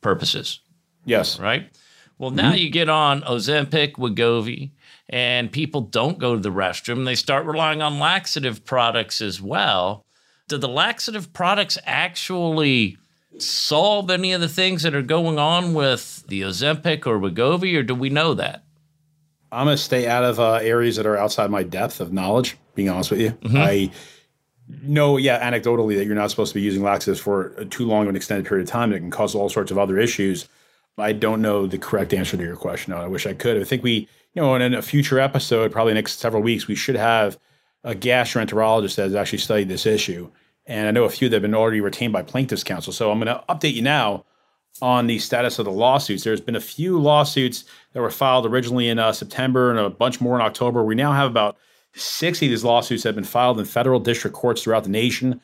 purposes. 0.00 0.60
Yes. 1.04 1.38
Right? 1.38 1.68
Well, 2.16 2.30
now 2.30 2.52
mm-hmm. 2.52 2.58
you 2.58 2.70
get 2.70 2.88
on 2.88 3.20
Ozempic, 3.22 3.94
Wegovy, 3.94 4.70
and 5.10 5.52
people 5.52 5.82
don't 5.82 6.18
go 6.18 6.36
to 6.36 6.40
the 6.40 6.50
restroom. 6.50 7.04
They 7.04 7.16
start 7.16 7.44
relying 7.44 7.82
on 7.82 7.98
laxative 7.98 8.64
products 8.64 9.20
as 9.20 9.42
well 9.42 10.06
do 10.50 10.58
the 10.58 10.68
laxative 10.68 11.32
products 11.32 11.78
actually 11.86 12.98
solve 13.38 14.10
any 14.10 14.32
of 14.32 14.40
the 14.40 14.48
things 14.48 14.82
that 14.82 14.94
are 14.94 15.02
going 15.02 15.38
on 15.38 15.72
with 15.72 16.24
the 16.28 16.42
Ozempic 16.42 17.06
or 17.06 17.18
Wegovy, 17.18 17.76
or 17.76 17.82
do 17.82 17.94
we 17.94 18.10
know 18.10 18.34
that? 18.34 18.64
I'm 19.52 19.66
going 19.66 19.76
to 19.76 19.82
stay 19.82 20.06
out 20.06 20.24
of 20.24 20.38
uh, 20.38 20.54
areas 20.54 20.96
that 20.96 21.06
are 21.06 21.16
outside 21.16 21.50
my 21.50 21.62
depth 21.62 22.00
of 22.00 22.12
knowledge, 22.12 22.56
being 22.74 22.88
honest 22.88 23.10
with 23.10 23.20
you. 23.20 23.30
Mm-hmm. 23.30 23.56
I 23.56 23.90
know, 24.82 25.16
yeah, 25.16 25.48
anecdotally, 25.48 25.96
that 25.96 26.06
you're 26.06 26.14
not 26.14 26.30
supposed 26.30 26.52
to 26.52 26.58
be 26.58 26.62
using 26.62 26.82
laxatives 26.82 27.20
for 27.20 27.50
too 27.66 27.86
long 27.86 28.02
of 28.02 28.10
an 28.10 28.16
extended 28.16 28.46
period 28.46 28.68
of 28.68 28.70
time. 28.70 28.92
It 28.92 29.00
can 29.00 29.10
cause 29.10 29.34
all 29.34 29.48
sorts 29.48 29.70
of 29.70 29.78
other 29.78 29.98
issues. 29.98 30.48
I 30.98 31.12
don't 31.12 31.40
know 31.40 31.66
the 31.66 31.78
correct 31.78 32.12
answer 32.12 32.36
to 32.36 32.42
your 32.42 32.56
question. 32.56 32.92
I 32.92 33.08
wish 33.08 33.26
I 33.26 33.34
could. 33.34 33.60
I 33.60 33.64
think 33.64 33.82
we, 33.82 34.08
you 34.34 34.42
know, 34.42 34.54
in 34.54 34.74
a 34.74 34.82
future 34.82 35.18
episode, 35.18 35.72
probably 35.72 35.94
next 35.94 36.18
several 36.20 36.42
weeks, 36.42 36.68
we 36.68 36.74
should 36.74 36.96
have 36.96 37.38
a 37.82 37.94
gastroenterologist 37.94 38.96
that 38.96 39.04
has 39.04 39.14
actually 39.14 39.38
studied 39.38 39.68
this 39.68 39.86
issue. 39.86 40.30
And 40.70 40.86
I 40.86 40.92
know 40.92 41.02
a 41.02 41.10
few 41.10 41.28
that 41.28 41.34
have 41.34 41.42
been 41.42 41.52
already 41.52 41.80
retained 41.80 42.12
by 42.12 42.22
plaintiffs' 42.22 42.62
counsel. 42.62 42.92
So 42.92 43.10
I'm 43.10 43.18
going 43.18 43.26
to 43.26 43.42
update 43.48 43.74
you 43.74 43.82
now 43.82 44.24
on 44.80 45.08
the 45.08 45.18
status 45.18 45.58
of 45.58 45.64
the 45.64 45.72
lawsuits. 45.72 46.22
There's 46.22 46.40
been 46.40 46.54
a 46.54 46.60
few 46.60 46.96
lawsuits 46.96 47.64
that 47.92 48.00
were 48.00 48.08
filed 48.08 48.46
originally 48.46 48.88
in 48.88 49.00
uh, 49.00 49.10
September 49.10 49.70
and 49.70 49.80
a 49.80 49.90
bunch 49.90 50.20
more 50.20 50.36
in 50.36 50.46
October. 50.46 50.84
We 50.84 50.94
now 50.94 51.12
have 51.12 51.28
about 51.28 51.56
60 51.94 52.46
of 52.46 52.50
these 52.50 52.62
lawsuits 52.62 53.02
that 53.02 53.08
have 53.08 53.14
been 53.16 53.24
filed 53.24 53.58
in 53.58 53.64
federal 53.64 53.98
district 53.98 54.36
courts 54.36 54.62
throughout 54.62 54.84
the 54.84 54.90
nation. 54.90 55.40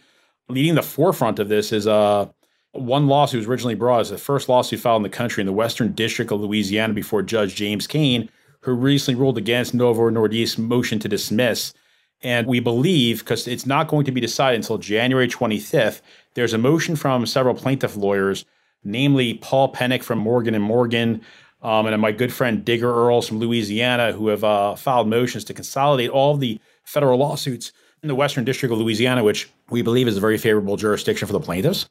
Leading 0.48 0.76
the 0.76 0.82
forefront 0.82 1.40
of 1.40 1.48
this 1.48 1.72
is 1.72 1.88
uh, 1.88 2.28
one 2.70 3.08
lawsuit 3.08 3.38
was 3.38 3.48
originally 3.48 3.74
brought 3.74 4.02
as 4.02 4.10
the 4.10 4.18
first 4.18 4.48
lawsuit 4.48 4.78
filed 4.78 5.00
in 5.00 5.10
the 5.10 5.16
country 5.16 5.40
in 5.40 5.48
the 5.48 5.52
Western 5.52 5.90
District 5.90 6.30
of 6.30 6.40
Louisiana 6.40 6.94
before 6.94 7.22
Judge 7.22 7.56
James 7.56 7.88
Cain, 7.88 8.30
who 8.60 8.74
recently 8.74 9.20
ruled 9.20 9.38
against 9.38 9.74
Novo 9.74 10.08
Nordisk's 10.08 10.56
motion 10.56 11.00
to 11.00 11.08
dismiss. 11.08 11.74
And 12.22 12.46
we 12.46 12.60
believe, 12.60 13.20
because 13.20 13.46
it's 13.46 13.66
not 13.66 13.88
going 13.88 14.04
to 14.06 14.12
be 14.12 14.20
decided 14.20 14.56
until 14.56 14.78
January 14.78 15.28
25th, 15.28 16.00
there's 16.34 16.52
a 16.52 16.58
motion 16.58 16.96
from 16.96 17.26
several 17.26 17.54
plaintiff 17.54 17.96
lawyers, 17.96 18.44
namely 18.82 19.34
Paul 19.34 19.72
Pennock 19.72 20.02
from 20.02 20.18
Morgan 20.18 20.54
and 20.54 20.64
Morgan, 20.64 21.20
um, 21.62 21.86
and 21.86 22.00
my 22.00 22.12
good 22.12 22.32
friend 22.32 22.64
Digger 22.64 22.92
Earls 22.92 23.28
from 23.28 23.38
Louisiana, 23.38 24.12
who 24.12 24.28
have 24.28 24.44
uh, 24.44 24.74
filed 24.76 25.08
motions 25.08 25.44
to 25.44 25.54
consolidate 25.54 26.10
all 26.10 26.36
the 26.36 26.60
federal 26.84 27.18
lawsuits 27.18 27.72
in 28.02 28.08
the 28.08 28.14
Western 28.14 28.44
District 28.44 28.72
of 28.72 28.78
Louisiana, 28.78 29.24
which 29.24 29.48
we 29.70 29.82
believe 29.82 30.06
is 30.08 30.16
a 30.16 30.20
very 30.20 30.38
favorable 30.38 30.76
jurisdiction 30.76 31.26
for 31.26 31.32
the 31.32 31.40
plaintiffs. 31.40 31.88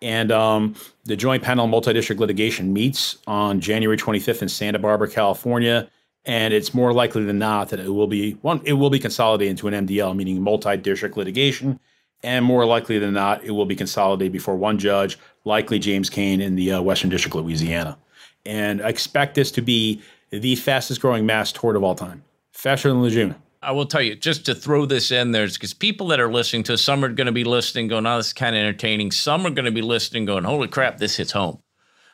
And 0.00 0.32
um, 0.32 0.74
the 1.04 1.16
joint 1.16 1.42
panel 1.42 1.66
multi 1.66 1.92
district 1.92 2.20
litigation 2.20 2.72
meets 2.72 3.18
on 3.26 3.60
January 3.60 3.96
25th 3.96 4.42
in 4.42 4.48
Santa 4.48 4.78
Barbara, 4.78 5.08
California. 5.08 5.88
And 6.26 6.54
it's 6.54 6.72
more 6.72 6.92
likely 6.92 7.24
than 7.24 7.38
not 7.38 7.68
that 7.68 7.80
it 7.80 7.90
will 7.90 8.06
be 8.06 8.32
one, 8.42 8.62
it 8.64 8.74
will 8.74 8.90
be 8.90 8.98
consolidated 8.98 9.50
into 9.50 9.68
an 9.68 9.86
MDL, 9.86 10.16
meaning 10.16 10.40
multi 10.40 10.76
district 10.76 11.16
litigation. 11.16 11.78
And 12.22 12.44
more 12.44 12.64
likely 12.64 12.98
than 12.98 13.12
not, 13.12 13.44
it 13.44 13.50
will 13.50 13.66
be 13.66 13.76
consolidated 13.76 14.32
before 14.32 14.56
one 14.56 14.78
judge, 14.78 15.18
likely 15.44 15.78
James 15.78 16.08
Cain 16.08 16.40
in 16.40 16.54
the 16.54 16.72
uh, 16.72 16.82
Western 16.82 17.10
District 17.10 17.36
of 17.36 17.44
Louisiana. 17.44 17.98
And 18.46 18.80
I 18.80 18.88
expect 18.88 19.34
this 19.34 19.50
to 19.52 19.60
be 19.60 20.00
the 20.30 20.56
fastest 20.56 21.02
growing 21.02 21.26
mass 21.26 21.52
tort 21.52 21.76
of 21.76 21.84
all 21.84 21.94
time, 21.94 22.24
faster 22.52 22.88
than 22.88 23.02
Lejeune. 23.02 23.34
I 23.62 23.72
will 23.72 23.86
tell 23.86 24.02
you, 24.02 24.14
just 24.14 24.44
to 24.46 24.54
throw 24.54 24.84
this 24.84 25.10
in 25.10 25.32
there, 25.32 25.46
because 25.46 25.72
people 25.72 26.08
that 26.08 26.20
are 26.20 26.30
listening 26.30 26.64
to 26.64 26.76
some 26.76 27.04
are 27.04 27.08
going 27.08 27.26
to 27.26 27.32
be 27.32 27.44
listening, 27.44 27.88
going, 27.88 28.06
oh, 28.06 28.18
this 28.18 28.28
is 28.28 28.32
kind 28.32 28.54
of 28.54 28.60
entertaining. 28.60 29.10
Some 29.10 29.46
are 29.46 29.50
going 29.50 29.64
to 29.64 29.70
be 29.70 29.82
listening, 29.82 30.26
going, 30.26 30.44
holy 30.44 30.68
crap, 30.68 30.98
this 30.98 31.16
hits 31.16 31.32
home. 31.32 31.58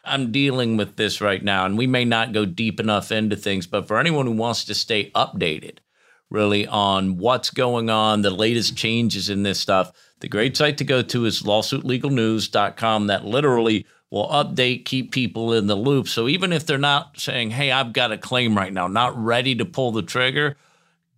I'm 0.04 0.32
dealing 0.32 0.76
with 0.76 0.96
this 0.96 1.20
right 1.20 1.42
now, 1.42 1.66
and 1.66 1.76
we 1.76 1.86
may 1.86 2.04
not 2.04 2.32
go 2.32 2.44
deep 2.44 2.80
enough 2.80 3.12
into 3.12 3.36
things, 3.36 3.66
but 3.66 3.86
for 3.86 3.98
anyone 3.98 4.26
who 4.26 4.32
wants 4.32 4.64
to 4.64 4.74
stay 4.74 5.10
updated, 5.10 5.78
really, 6.30 6.66
on 6.66 7.18
what's 7.18 7.50
going 7.50 7.90
on, 7.90 8.22
the 8.22 8.30
latest 8.30 8.76
changes 8.76 9.28
in 9.28 9.42
this 9.42 9.60
stuff, 9.60 9.92
the 10.20 10.28
great 10.28 10.56
site 10.56 10.78
to 10.78 10.84
go 10.84 11.02
to 11.02 11.24
is 11.24 11.42
lawsuitlegalnews.com. 11.42 13.06
That 13.08 13.24
literally 13.24 13.86
will 14.10 14.28
update, 14.28 14.84
keep 14.84 15.12
people 15.12 15.52
in 15.52 15.66
the 15.66 15.76
loop. 15.76 16.08
So 16.08 16.28
even 16.28 16.52
if 16.52 16.66
they're 16.66 16.78
not 16.78 17.18
saying, 17.18 17.50
hey, 17.50 17.70
I've 17.70 17.92
got 17.92 18.12
a 18.12 18.18
claim 18.18 18.56
right 18.56 18.72
now, 18.72 18.86
not 18.86 19.16
ready 19.16 19.54
to 19.56 19.64
pull 19.64 19.92
the 19.92 20.02
trigger, 20.02 20.56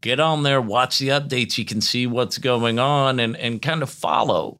get 0.01 0.21
on 0.21 0.42
there, 0.42 0.61
watch 0.61 0.99
the 0.99 1.09
updates. 1.09 1.59
You 1.59 1.64
can 1.64 1.81
see 1.81 2.07
what's 2.07 2.38
going 2.38 2.79
on 2.79 3.18
and, 3.18 3.37
and 3.37 3.62
kind 3.62 3.83
of 3.83 3.90
follow 3.90 4.59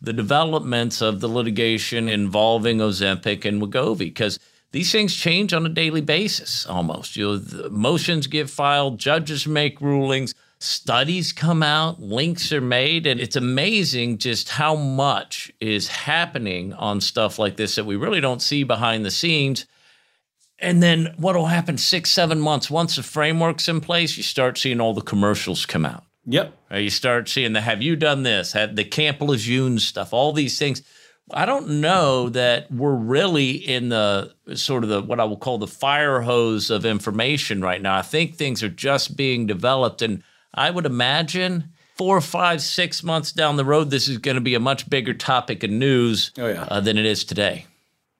the 0.00 0.12
developments 0.12 1.00
of 1.00 1.20
the 1.20 1.28
litigation 1.28 2.08
involving 2.08 2.78
Ozempic 2.78 3.44
and 3.44 3.60
Wegovy 3.60 3.98
because 3.98 4.38
these 4.70 4.92
things 4.92 5.14
change 5.14 5.52
on 5.52 5.66
a 5.66 5.70
daily 5.70 6.00
basis 6.00 6.66
almost. 6.66 7.16
You 7.16 7.38
know, 7.38 7.68
motions 7.70 8.26
get 8.26 8.50
filed, 8.50 8.98
judges 8.98 9.46
make 9.46 9.80
rulings, 9.80 10.34
studies 10.58 11.32
come 11.32 11.62
out, 11.62 12.00
links 12.00 12.52
are 12.52 12.60
made, 12.60 13.06
and 13.06 13.20
it's 13.20 13.36
amazing 13.36 14.18
just 14.18 14.50
how 14.50 14.74
much 14.74 15.50
is 15.60 15.88
happening 15.88 16.72
on 16.74 17.00
stuff 17.00 17.38
like 17.38 17.56
this 17.56 17.76
that 17.76 17.86
we 17.86 17.96
really 17.96 18.20
don't 18.20 18.42
see 18.42 18.62
behind 18.62 19.04
the 19.04 19.10
scenes. 19.10 19.66
And 20.58 20.82
then 20.82 21.14
what 21.16 21.36
will 21.36 21.46
happen 21.46 21.78
six, 21.78 22.10
seven 22.10 22.40
months 22.40 22.70
once 22.70 22.96
the 22.96 23.02
framework's 23.02 23.68
in 23.68 23.80
place, 23.80 24.16
you 24.16 24.22
start 24.22 24.58
seeing 24.58 24.80
all 24.80 24.92
the 24.92 25.00
commercials 25.00 25.64
come 25.64 25.86
out. 25.86 26.04
Yep. 26.28 26.54
You 26.72 26.90
start 26.90 27.28
seeing 27.28 27.52
the 27.52 27.60
have 27.60 27.82
you 27.82 27.96
done 27.96 28.22
this, 28.22 28.52
had 28.52 28.76
the 28.76 28.84
Camp 28.84 29.20
Lejeune 29.20 29.78
stuff, 29.78 30.12
all 30.12 30.32
these 30.32 30.58
things. 30.58 30.82
I 31.30 31.44
don't 31.44 31.80
know 31.80 32.30
that 32.30 32.70
we're 32.72 32.94
really 32.94 33.50
in 33.50 33.90
the 33.90 34.34
sort 34.54 34.82
of 34.82 34.90
the 34.90 35.02
what 35.02 35.20
I 35.20 35.24
will 35.24 35.36
call 35.36 35.58
the 35.58 35.66
fire 35.66 36.22
hose 36.22 36.70
of 36.70 36.86
information 36.86 37.60
right 37.60 37.82
now. 37.82 37.96
I 37.96 38.02
think 38.02 38.34
things 38.34 38.62
are 38.62 38.68
just 38.68 39.16
being 39.16 39.46
developed. 39.46 40.00
And 40.00 40.22
I 40.54 40.70
would 40.70 40.86
imagine 40.86 41.70
four, 41.96 42.20
five, 42.20 42.62
six 42.62 43.02
months 43.02 43.32
down 43.32 43.56
the 43.56 43.64
road, 43.64 43.90
this 43.90 44.08
is 44.08 44.18
going 44.18 44.36
to 44.36 44.40
be 44.40 44.54
a 44.54 44.60
much 44.60 44.88
bigger 44.88 45.12
topic 45.12 45.64
of 45.64 45.70
news 45.70 46.30
oh, 46.38 46.46
yeah. 46.46 46.62
uh, 46.70 46.80
than 46.80 46.96
it 46.96 47.04
is 47.04 47.24
today 47.24 47.66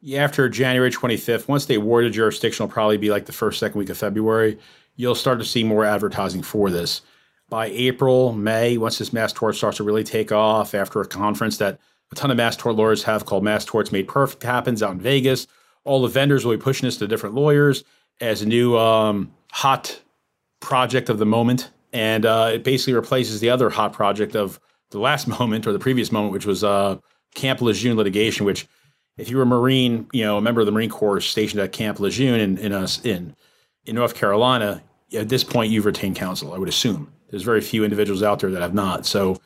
Yeah, 0.01 0.25
after 0.25 0.49
January 0.49 0.91
25th, 0.91 1.49
once 1.49 1.67
they 1.67 1.75
award 1.75 2.05
a 2.05 2.11
jurisdiction, 2.11 2.65
will 2.65 2.73
probably 2.73 2.99
be 2.99 3.11
like 3.11 3.27
the 3.27 3.33
first, 3.33 3.59
second 3.59 3.79
week 3.79 3.91
of 3.91 3.99
February. 3.99 4.59
You'll 4.97 5.15
start 5.15 5.39
to 5.41 5.45
see 5.45 5.65
more 5.65 5.85
advertising 5.85 6.43
for 6.43 6.71
this. 6.71 7.03
By 7.51 7.67
April, 7.69 8.33
May, 8.33 8.77
once 8.77 8.99
this 8.99 9.13
mass 9.13 9.33
tort 9.33 9.57
starts 9.57 9.79
to 9.79 9.85
really 9.85 10.05
take 10.05 10.33
off, 10.33 10.75
after 10.75 11.01
a 11.01 11.07
conference 11.07 11.57
that 11.59 11.81
a 12.13 12.15
ton 12.15 12.31
of 12.31 12.37
mass 12.37 12.57
tort 12.57 12.77
lawyers 12.77 13.03
have 13.05 13.25
called 13.25 13.45
Mass 13.45 13.65
Torts 13.65 13.93
Made 13.93 14.09
Perfect 14.09 14.43
happens 14.43 14.83
out 14.83 14.93
in 14.93 15.01
Vegas, 15.01 15.47
all 15.85 16.03
the 16.03 16.09
vendors 16.09 16.45
will 16.45 16.57
be 16.57 16.63
pushing 16.63 16.87
this 16.87 16.99
to 16.99 17.07
different 17.07 17.35
lawyers 17.35 17.85
as 18.21 18.43
a 18.43 18.47
new 18.47 18.77
um, 18.77 19.33
hot 19.53 20.01
project 20.61 21.09
of 21.09 21.19
the 21.19 21.27
moment. 21.27 21.71
And 21.93 22.27
uh, 22.27 22.51
it 22.55 22.65
basically 22.65 22.95
replaces 22.95 23.41
the 23.41 23.51
other 23.51 23.71
hot 23.71 23.93
project 23.93 24.37
of 24.37 24.61
the 24.91 24.99
last 24.99 25.27
moment 25.41 25.67
or 25.67 25.73
the 25.73 25.79
previous 25.79 26.13
moment, 26.13 26.33
which 26.33 26.47
was 26.47 26.63
uh, 26.63 26.99
Camp 27.35 27.63
Lejeune 27.63 27.97
litigation, 27.97 28.45
which 28.45 28.67
if 29.17 29.31
you 29.31 29.37
were 29.37 29.43
a 29.43 29.47
Marine, 29.47 30.07
you 30.13 30.23
know, 30.23 30.37
a 30.37 30.41
member 30.41 30.61
of 30.61 30.67
the 30.67 30.73
Marine 30.73 30.91
Corps 30.91 31.21
stationed 31.21 31.61
at 31.61 31.73
Camp 31.73 31.99
Lejeune 31.99 32.41
in 32.41 32.59
in, 32.59 32.73
us 32.73 33.05
in 33.05 33.35
in 33.85 33.95
North 33.95 34.15
Carolina, 34.15 34.83
at 35.15 35.29
this 35.29 35.43
point 35.43 35.73
you've 35.73 35.87
retained 35.87 36.17
counsel. 36.17 36.53
I 36.53 36.59
would 36.59 36.69
assume 36.69 37.11
there's 37.29 37.43
very 37.43 37.61
few 37.61 37.85
individuals 37.85 38.23
out 38.23 38.41
there 38.41 38.51
that 38.51 38.63
have 38.63 38.75
not. 38.75 39.07
So 39.07 39.39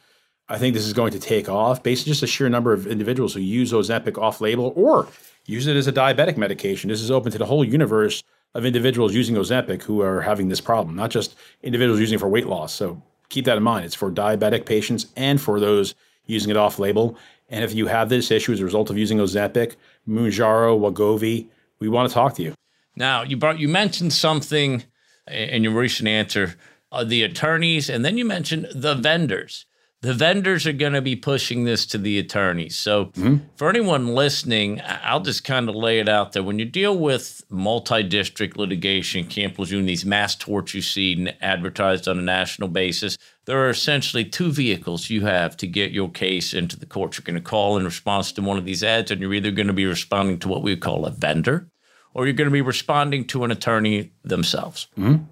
I 0.48 0.58
think 0.58 0.74
this 0.74 0.86
is 0.86 0.92
going 0.92 1.12
to 1.12 1.18
take 1.18 1.48
off 1.48 1.82
based 1.82 2.06
on 2.06 2.12
just 2.12 2.22
a 2.22 2.26
sheer 2.26 2.48
number 2.48 2.72
of 2.72 2.86
individuals 2.86 3.34
who 3.34 3.40
use 3.40 3.72
Ozempic 3.72 4.18
off-label 4.18 4.72
or 4.76 5.08
use 5.46 5.66
it 5.66 5.76
as 5.76 5.86
a 5.86 5.92
diabetic 5.92 6.36
medication. 6.36 6.90
This 6.90 7.00
is 7.00 7.10
open 7.10 7.32
to 7.32 7.38
the 7.38 7.46
whole 7.46 7.64
universe 7.64 8.22
of 8.54 8.66
individuals 8.66 9.14
using 9.14 9.34
Ozempic 9.36 9.82
who 9.82 10.02
are 10.02 10.20
having 10.20 10.48
this 10.48 10.60
problem, 10.60 10.94
not 10.94 11.10
just 11.10 11.34
individuals 11.62 12.00
using 12.00 12.16
it 12.16 12.20
for 12.20 12.28
weight 12.28 12.46
loss. 12.46 12.72
So 12.72 13.02
keep 13.28 13.46
that 13.46 13.56
in 13.56 13.62
mind. 13.62 13.86
It's 13.86 13.94
for 13.94 14.10
diabetic 14.10 14.66
patients 14.66 15.06
and 15.16 15.40
for 15.40 15.58
those 15.58 15.94
using 16.26 16.50
it 16.50 16.56
off-label. 16.56 17.16
And 17.48 17.64
if 17.64 17.74
you 17.74 17.86
have 17.86 18.08
this 18.08 18.30
issue 18.30 18.52
as 18.52 18.60
a 18.60 18.64
result 18.64 18.90
of 18.90 18.98
using 18.98 19.18
Ozempic, 19.18 19.76
Mounjaro, 20.08 20.78
Wegovy, 20.78 21.48
we 21.80 21.88
want 21.88 22.08
to 22.08 22.14
talk 22.14 22.34
to 22.34 22.42
you. 22.42 22.54
Now, 22.94 23.22
you 23.22 23.36
brought 23.36 23.58
you 23.58 23.68
mentioned 23.68 24.12
something 24.12 24.84
in 25.26 25.64
your 25.64 25.72
recent 25.72 26.08
answer, 26.08 26.56
uh, 26.92 27.02
the 27.02 27.22
attorneys, 27.22 27.90
and 27.90 28.04
then 28.04 28.16
you 28.16 28.24
mentioned 28.24 28.68
the 28.74 28.94
vendors 28.94 29.66
the 30.02 30.12
vendors 30.12 30.66
are 30.66 30.72
going 30.72 30.92
to 30.94 31.00
be 31.00 31.14
pushing 31.14 31.64
this 31.64 31.86
to 31.86 31.96
the 31.96 32.18
attorneys. 32.18 32.76
So, 32.76 33.06
mm-hmm. 33.06 33.36
for 33.54 33.70
anyone 33.70 34.08
listening, 34.16 34.82
I'll 34.84 35.20
just 35.20 35.44
kind 35.44 35.68
of 35.68 35.76
lay 35.76 36.00
it 36.00 36.08
out 36.08 36.32
there. 36.32 36.42
When 36.42 36.58
you 36.58 36.64
deal 36.64 36.98
with 36.98 37.42
multi 37.48 38.02
district 38.02 38.56
litigation, 38.56 39.24
Camp 39.28 39.58
Lejeune, 39.58 39.86
these 39.86 40.04
mass 40.04 40.34
torts 40.34 40.74
you 40.74 40.82
see 40.82 41.28
advertised 41.40 42.08
on 42.08 42.18
a 42.18 42.22
national 42.22 42.68
basis, 42.68 43.16
there 43.44 43.64
are 43.64 43.70
essentially 43.70 44.24
two 44.24 44.50
vehicles 44.50 45.08
you 45.08 45.24
have 45.24 45.56
to 45.58 45.68
get 45.68 45.92
your 45.92 46.10
case 46.10 46.52
into 46.52 46.76
the 46.76 46.86
court. 46.86 47.16
You're 47.16 47.24
going 47.24 47.36
to 47.36 47.40
call 47.40 47.78
in 47.78 47.84
response 47.84 48.32
to 48.32 48.42
one 48.42 48.58
of 48.58 48.64
these 48.64 48.82
ads, 48.82 49.12
and 49.12 49.20
you're 49.20 49.34
either 49.34 49.52
going 49.52 49.68
to 49.68 49.72
be 49.72 49.86
responding 49.86 50.40
to 50.40 50.48
what 50.48 50.62
we 50.62 50.76
call 50.76 51.06
a 51.06 51.10
vendor 51.10 51.68
or 52.14 52.26
you're 52.26 52.34
going 52.34 52.48
to 52.48 52.52
be 52.52 52.60
responding 52.60 53.26
to 53.26 53.44
an 53.44 53.50
attorney 53.50 54.12
themselves. 54.22 54.88
Mm-hmm. 54.98 55.24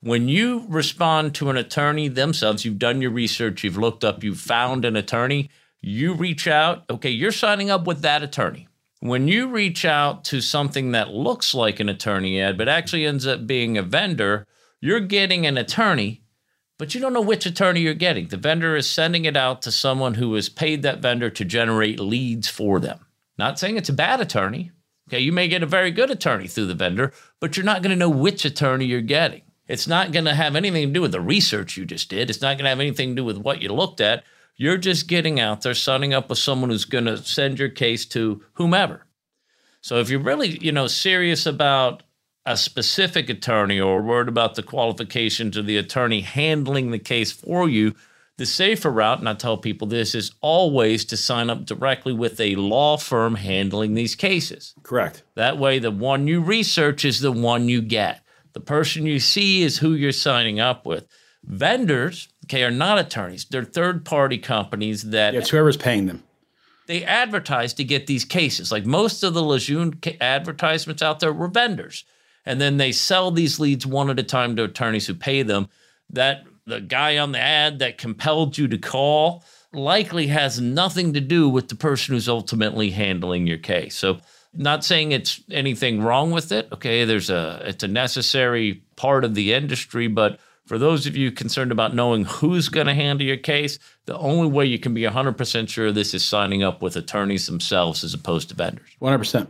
When 0.00 0.28
you 0.28 0.64
respond 0.68 1.34
to 1.34 1.50
an 1.50 1.56
attorney 1.56 2.06
themselves, 2.06 2.64
you've 2.64 2.78
done 2.78 3.02
your 3.02 3.10
research, 3.10 3.64
you've 3.64 3.76
looked 3.76 4.04
up, 4.04 4.22
you've 4.22 4.38
found 4.38 4.84
an 4.84 4.94
attorney, 4.94 5.50
you 5.80 6.14
reach 6.14 6.46
out, 6.46 6.84
okay, 6.88 7.10
you're 7.10 7.32
signing 7.32 7.68
up 7.68 7.84
with 7.84 8.02
that 8.02 8.22
attorney. 8.22 8.68
When 9.00 9.26
you 9.26 9.48
reach 9.48 9.84
out 9.84 10.22
to 10.26 10.40
something 10.40 10.92
that 10.92 11.10
looks 11.10 11.52
like 11.52 11.80
an 11.80 11.88
attorney 11.88 12.40
ad, 12.40 12.56
but 12.56 12.68
actually 12.68 13.06
ends 13.06 13.26
up 13.26 13.44
being 13.44 13.76
a 13.76 13.82
vendor, 13.82 14.46
you're 14.80 15.00
getting 15.00 15.46
an 15.46 15.58
attorney, 15.58 16.22
but 16.78 16.94
you 16.94 17.00
don't 17.00 17.12
know 17.12 17.20
which 17.20 17.44
attorney 17.44 17.80
you're 17.80 17.94
getting. 17.94 18.28
The 18.28 18.36
vendor 18.36 18.76
is 18.76 18.88
sending 18.88 19.24
it 19.24 19.36
out 19.36 19.62
to 19.62 19.72
someone 19.72 20.14
who 20.14 20.32
has 20.34 20.48
paid 20.48 20.82
that 20.82 21.00
vendor 21.00 21.30
to 21.30 21.44
generate 21.44 21.98
leads 21.98 22.46
for 22.46 22.78
them. 22.78 23.04
Not 23.36 23.58
saying 23.58 23.76
it's 23.76 23.88
a 23.88 23.92
bad 23.92 24.20
attorney. 24.20 24.70
Okay, 25.08 25.18
you 25.20 25.32
may 25.32 25.48
get 25.48 25.64
a 25.64 25.66
very 25.66 25.90
good 25.90 26.10
attorney 26.10 26.46
through 26.46 26.66
the 26.66 26.74
vendor, 26.74 27.12
but 27.40 27.56
you're 27.56 27.66
not 27.66 27.82
going 27.82 27.90
to 27.90 27.96
know 27.96 28.08
which 28.08 28.44
attorney 28.44 28.84
you're 28.84 29.00
getting. 29.00 29.42
It's 29.68 29.86
not 29.86 30.12
going 30.12 30.24
to 30.24 30.34
have 30.34 30.56
anything 30.56 30.88
to 30.88 30.92
do 30.92 31.02
with 31.02 31.12
the 31.12 31.20
research 31.20 31.76
you 31.76 31.84
just 31.84 32.08
did. 32.08 32.30
It's 32.30 32.40
not 32.40 32.56
going 32.56 32.64
to 32.64 32.70
have 32.70 32.80
anything 32.80 33.10
to 33.10 33.16
do 33.16 33.24
with 33.24 33.36
what 33.36 33.60
you 33.60 33.72
looked 33.72 34.00
at. 34.00 34.24
You're 34.56 34.78
just 34.78 35.06
getting 35.06 35.38
out 35.38 35.60
there, 35.62 35.74
signing 35.74 36.14
up 36.14 36.30
with 36.30 36.38
someone 36.38 36.70
who's 36.70 36.86
going 36.86 37.04
to 37.04 37.18
send 37.18 37.58
your 37.58 37.68
case 37.68 38.06
to 38.06 38.42
whomever. 38.54 39.04
So 39.82 39.98
if 39.98 40.10
you're 40.10 40.20
really, 40.20 40.58
you 40.58 40.72
know, 40.72 40.86
serious 40.86 41.46
about 41.46 42.02
a 42.44 42.56
specific 42.56 43.28
attorney 43.28 43.78
or 43.78 44.02
worried 44.02 44.28
about 44.28 44.54
the 44.54 44.62
qualifications 44.62 45.56
of 45.56 45.66
the 45.66 45.76
attorney 45.76 46.22
handling 46.22 46.90
the 46.90 46.98
case 46.98 47.30
for 47.30 47.68
you, 47.68 47.94
the 48.38 48.46
safer 48.46 48.90
route, 48.90 49.18
and 49.18 49.28
I 49.28 49.34
tell 49.34 49.58
people 49.58 49.86
this, 49.86 50.14
is 50.14 50.32
always 50.40 51.04
to 51.06 51.16
sign 51.16 51.50
up 51.50 51.66
directly 51.66 52.12
with 52.12 52.40
a 52.40 52.54
law 52.54 52.96
firm 52.96 53.34
handling 53.34 53.94
these 53.94 54.14
cases. 54.14 54.74
Correct. 54.82 55.24
That 55.34 55.58
way, 55.58 55.78
the 55.78 55.90
one 55.90 56.26
you 56.26 56.40
research 56.40 57.04
is 57.04 57.20
the 57.20 57.32
one 57.32 57.68
you 57.68 57.82
get. 57.82 58.22
The 58.58 58.64
person 58.64 59.06
you 59.06 59.20
see 59.20 59.62
is 59.62 59.78
who 59.78 59.94
you're 59.94 60.10
signing 60.10 60.58
up 60.58 60.84
with. 60.84 61.06
Vendors, 61.44 62.26
okay, 62.46 62.64
are 62.64 62.72
not 62.72 62.98
attorneys. 62.98 63.44
They're 63.44 63.62
third 63.62 64.04
party 64.04 64.36
companies 64.36 65.10
that. 65.10 65.32
Yeah, 65.32 65.38
it's 65.38 65.50
whoever's 65.50 65.76
paying 65.76 66.06
them. 66.06 66.24
They 66.88 67.04
advertise 67.04 67.72
to 67.74 67.84
get 67.84 68.08
these 68.08 68.24
cases. 68.24 68.72
Like 68.72 68.84
most 68.84 69.22
of 69.22 69.32
the 69.32 69.44
Lejeune 69.44 70.00
advertisements 70.20 71.02
out 71.02 71.20
there 71.20 71.32
were 71.32 71.46
vendors. 71.46 72.04
and 72.44 72.60
then 72.60 72.78
they 72.78 72.90
sell 72.90 73.30
these 73.30 73.60
leads 73.60 73.86
one 73.86 74.10
at 74.10 74.18
a 74.18 74.24
time 74.24 74.56
to 74.56 74.64
attorneys 74.64 75.06
who 75.06 75.14
pay 75.14 75.42
them. 75.42 75.68
That 76.10 76.44
the 76.66 76.80
guy 76.80 77.18
on 77.18 77.30
the 77.30 77.38
ad 77.38 77.78
that 77.78 77.96
compelled 77.98 78.58
you 78.58 78.66
to 78.68 78.78
call 78.78 79.44
likely 79.72 80.26
has 80.28 80.60
nothing 80.60 81.12
to 81.12 81.20
do 81.20 81.48
with 81.48 81.68
the 81.68 81.76
person 81.76 82.14
who's 82.14 82.28
ultimately 82.28 82.90
handling 82.90 83.46
your 83.46 83.58
case. 83.58 83.94
So 83.94 84.18
not 84.54 84.84
saying 84.84 85.12
it's 85.12 85.40
anything 85.50 86.02
wrong 86.02 86.30
with 86.30 86.52
it. 86.52 86.68
Okay, 86.72 87.04
there's 87.04 87.30
a 87.30 87.62
it's 87.64 87.82
a 87.82 87.88
necessary 87.88 88.82
part 88.96 89.24
of 89.24 89.34
the 89.34 89.52
industry, 89.52 90.08
but 90.08 90.40
for 90.66 90.78
those 90.78 91.06
of 91.06 91.16
you 91.16 91.32
concerned 91.32 91.72
about 91.72 91.94
knowing 91.94 92.24
who's 92.24 92.68
going 92.68 92.86
to 92.86 92.94
handle 92.94 93.26
your 93.26 93.38
case, 93.38 93.78
the 94.04 94.16
only 94.18 94.48
way 94.48 94.66
you 94.66 94.78
can 94.78 94.92
be 94.92 95.02
100% 95.02 95.68
sure 95.68 95.86
of 95.86 95.94
this 95.94 96.12
is 96.12 96.22
signing 96.22 96.62
up 96.62 96.82
with 96.82 96.94
attorneys 96.94 97.46
themselves 97.46 98.04
as 98.04 98.12
opposed 98.12 98.50
to 98.50 98.54
vendors. 98.54 98.90
100%. 99.00 99.48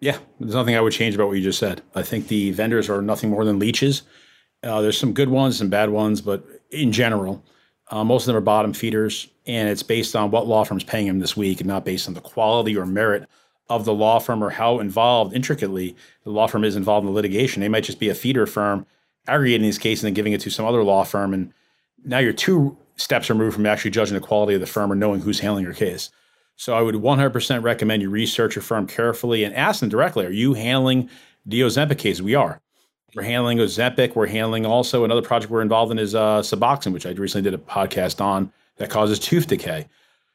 Yeah, 0.00 0.18
there's 0.38 0.54
nothing 0.54 0.76
I 0.76 0.82
would 0.82 0.92
change 0.92 1.14
about 1.14 1.28
what 1.28 1.38
you 1.38 1.42
just 1.42 1.58
said. 1.58 1.80
I 1.94 2.02
think 2.02 2.28
the 2.28 2.50
vendors 2.50 2.90
are 2.90 3.00
nothing 3.00 3.30
more 3.30 3.46
than 3.46 3.58
leeches. 3.58 4.02
Uh, 4.62 4.82
there's 4.82 4.98
some 4.98 5.14
good 5.14 5.30
ones, 5.30 5.56
some 5.56 5.70
bad 5.70 5.88
ones, 5.88 6.20
but 6.20 6.44
in 6.70 6.92
general, 6.92 7.42
uh, 7.90 8.04
most 8.04 8.24
of 8.24 8.26
them 8.26 8.36
are 8.36 8.42
bottom 8.42 8.74
feeders, 8.74 9.28
and 9.46 9.68
it's 9.68 9.82
based 9.82 10.14
on 10.14 10.30
what 10.30 10.46
law 10.46 10.64
firm's 10.64 10.84
paying 10.84 11.06
them 11.06 11.20
this 11.20 11.36
week 11.36 11.60
and 11.60 11.68
not 11.68 11.86
based 11.86 12.06
on 12.06 12.12
the 12.12 12.20
quality 12.20 12.76
or 12.76 12.84
merit 12.84 13.28
of 13.70 13.84
the 13.84 13.94
law 13.94 14.18
firm 14.18 14.42
or 14.42 14.50
how 14.50 14.80
involved 14.80 15.34
intricately 15.34 15.96
the 16.24 16.30
law 16.30 16.46
firm 16.46 16.64
is 16.64 16.76
involved 16.76 17.06
in 17.06 17.12
the 17.12 17.16
litigation. 17.16 17.60
They 17.60 17.68
might 17.68 17.84
just 17.84 18.00
be 18.00 18.08
a 18.08 18.14
feeder 18.14 18.46
firm 18.46 18.84
aggregating 19.28 19.62
these 19.62 19.78
cases 19.78 20.02
and 20.02 20.08
then 20.08 20.14
giving 20.14 20.32
it 20.32 20.40
to 20.42 20.50
some 20.50 20.66
other 20.66 20.82
law 20.82 21.04
firm. 21.04 21.32
And 21.32 21.54
now 22.04 22.18
you're 22.18 22.32
two 22.32 22.76
steps 22.96 23.30
removed 23.30 23.54
from 23.54 23.66
actually 23.66 23.92
judging 23.92 24.14
the 24.14 24.20
quality 24.20 24.54
of 24.54 24.60
the 24.60 24.66
firm 24.66 24.90
or 24.90 24.96
knowing 24.96 25.20
who's 25.20 25.40
handling 25.40 25.64
your 25.64 25.72
case. 25.72 26.10
So 26.56 26.74
I 26.74 26.82
would 26.82 26.96
100% 26.96 27.62
recommend 27.62 28.02
you 28.02 28.10
research 28.10 28.56
your 28.56 28.62
firm 28.62 28.86
carefully 28.86 29.44
and 29.44 29.54
ask 29.54 29.80
them 29.80 29.88
directly, 29.88 30.26
are 30.26 30.30
you 30.30 30.54
handling 30.54 31.08
the 31.46 31.60
Ozempic 31.60 31.98
case? 31.98 32.20
We 32.20 32.34
are. 32.34 32.60
We're 33.14 33.22
handling 33.22 33.58
Ozempic. 33.58 34.14
We're 34.14 34.26
handling 34.26 34.66
also 34.66 35.04
another 35.04 35.22
project 35.22 35.50
we're 35.50 35.62
involved 35.62 35.92
in 35.92 35.98
is 35.98 36.14
uh, 36.14 36.40
Suboxone, 36.40 36.92
which 36.92 37.06
I 37.06 37.10
recently 37.10 37.48
did 37.48 37.58
a 37.58 37.62
podcast 37.62 38.20
on 38.20 38.52
that 38.76 38.90
causes 38.90 39.18
tooth 39.18 39.46
decay. 39.46 39.86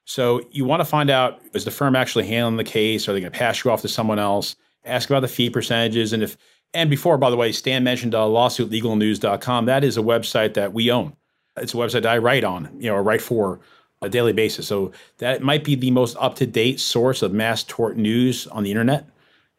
So 0.06 0.42
you 0.52 0.66
want 0.66 0.80
to 0.80 0.86
find 0.86 1.10
out 1.10 1.42
is 1.54 1.66
the 1.66 1.72
firm 1.72 1.96
actually 1.96 2.28
handling 2.28 2.58
the 2.58 2.64
case? 2.64 3.10
Are 3.10 3.14
they 3.14 3.20
going 3.20 3.32
to 3.32 3.38
pass 3.38 3.64
you 3.64 3.72
off 3.72 3.82
to 3.82 3.88
someone 3.88 4.20
else? 4.20 4.56
Ask 4.86 5.10
about 5.10 5.22
the 5.22 5.28
fee 5.28 5.50
percentages. 5.50 6.14
And 6.14 6.24
if 6.24 6.38
and 6.74 6.90
before, 6.90 7.18
by 7.18 7.30
the 7.30 7.38
way, 7.38 7.52
Stan 7.52 7.84
mentioned 7.84 8.14
uh, 8.14 8.20
lawsuitlegalnews.com. 8.20 9.66
That 9.66 9.84
is 9.84 9.98
a 9.98 10.02
website 10.02 10.54
that 10.56 10.74
we 10.74 10.92
own. 10.92 11.16
It's 11.58 11.74
a 11.74 11.78
website 11.78 12.04
that 12.04 12.08
I 12.08 12.18
write 12.18 12.44
on, 12.44 12.70
you 12.78 12.90
know, 12.90 12.96
or 12.96 13.04
write 13.04 13.22
for 13.22 13.62
a 14.02 14.10
daily 14.10 14.34
basis. 14.34 14.68
So 14.68 14.92
that 15.20 15.42
might 15.42 15.64
be 15.64 15.76
the 15.76 15.92
most 15.92 16.18
up 16.20 16.36
to 16.36 16.46
date 16.46 16.80
source 16.80 17.22
of 17.22 17.32
mass 17.32 17.64
tort 17.64 17.98
news 17.98 18.46
on 18.48 18.64
the 18.64 18.72
internet. 18.72 19.08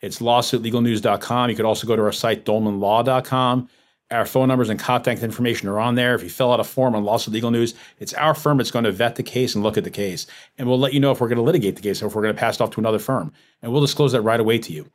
It's 0.00 0.18
lawsuitlegalnews.com. 0.18 1.50
You 1.50 1.56
could 1.56 1.64
also 1.64 1.86
go 1.86 1.96
to 1.96 2.02
our 2.02 2.12
site, 2.12 2.44
dolmanlaw.com. 2.44 3.68
Our 4.12 4.24
phone 4.24 4.46
numbers 4.46 4.68
and 4.68 4.78
contact 4.78 5.24
information 5.24 5.68
are 5.68 5.80
on 5.80 5.96
there. 5.96 6.14
If 6.14 6.22
you 6.22 6.30
fill 6.30 6.52
out 6.52 6.60
a 6.60 6.64
form 6.64 6.94
on 6.94 7.02
Lawsuit 7.02 7.34
Legal 7.34 7.50
News, 7.50 7.74
it's 7.98 8.14
our 8.14 8.34
firm 8.34 8.58
that's 8.58 8.70
going 8.70 8.84
to 8.84 8.92
vet 8.92 9.16
the 9.16 9.24
case 9.24 9.56
and 9.56 9.64
look 9.64 9.76
at 9.76 9.82
the 9.82 9.90
case. 9.90 10.28
And 10.58 10.68
we'll 10.68 10.78
let 10.78 10.94
you 10.94 11.00
know 11.00 11.10
if 11.10 11.20
we're 11.20 11.26
going 11.26 11.38
to 11.38 11.42
litigate 11.42 11.74
the 11.74 11.82
case 11.82 12.00
or 12.00 12.06
if 12.06 12.14
we're 12.14 12.22
going 12.22 12.34
to 12.34 12.38
pass 12.38 12.56
it 12.56 12.60
off 12.62 12.70
to 12.70 12.80
another 12.80 13.00
firm. 13.00 13.32
And 13.62 13.72
we'll 13.72 13.80
disclose 13.80 14.12
that 14.12 14.20
right 14.20 14.38
away 14.38 14.58
to 14.58 14.72
you. 14.72 14.88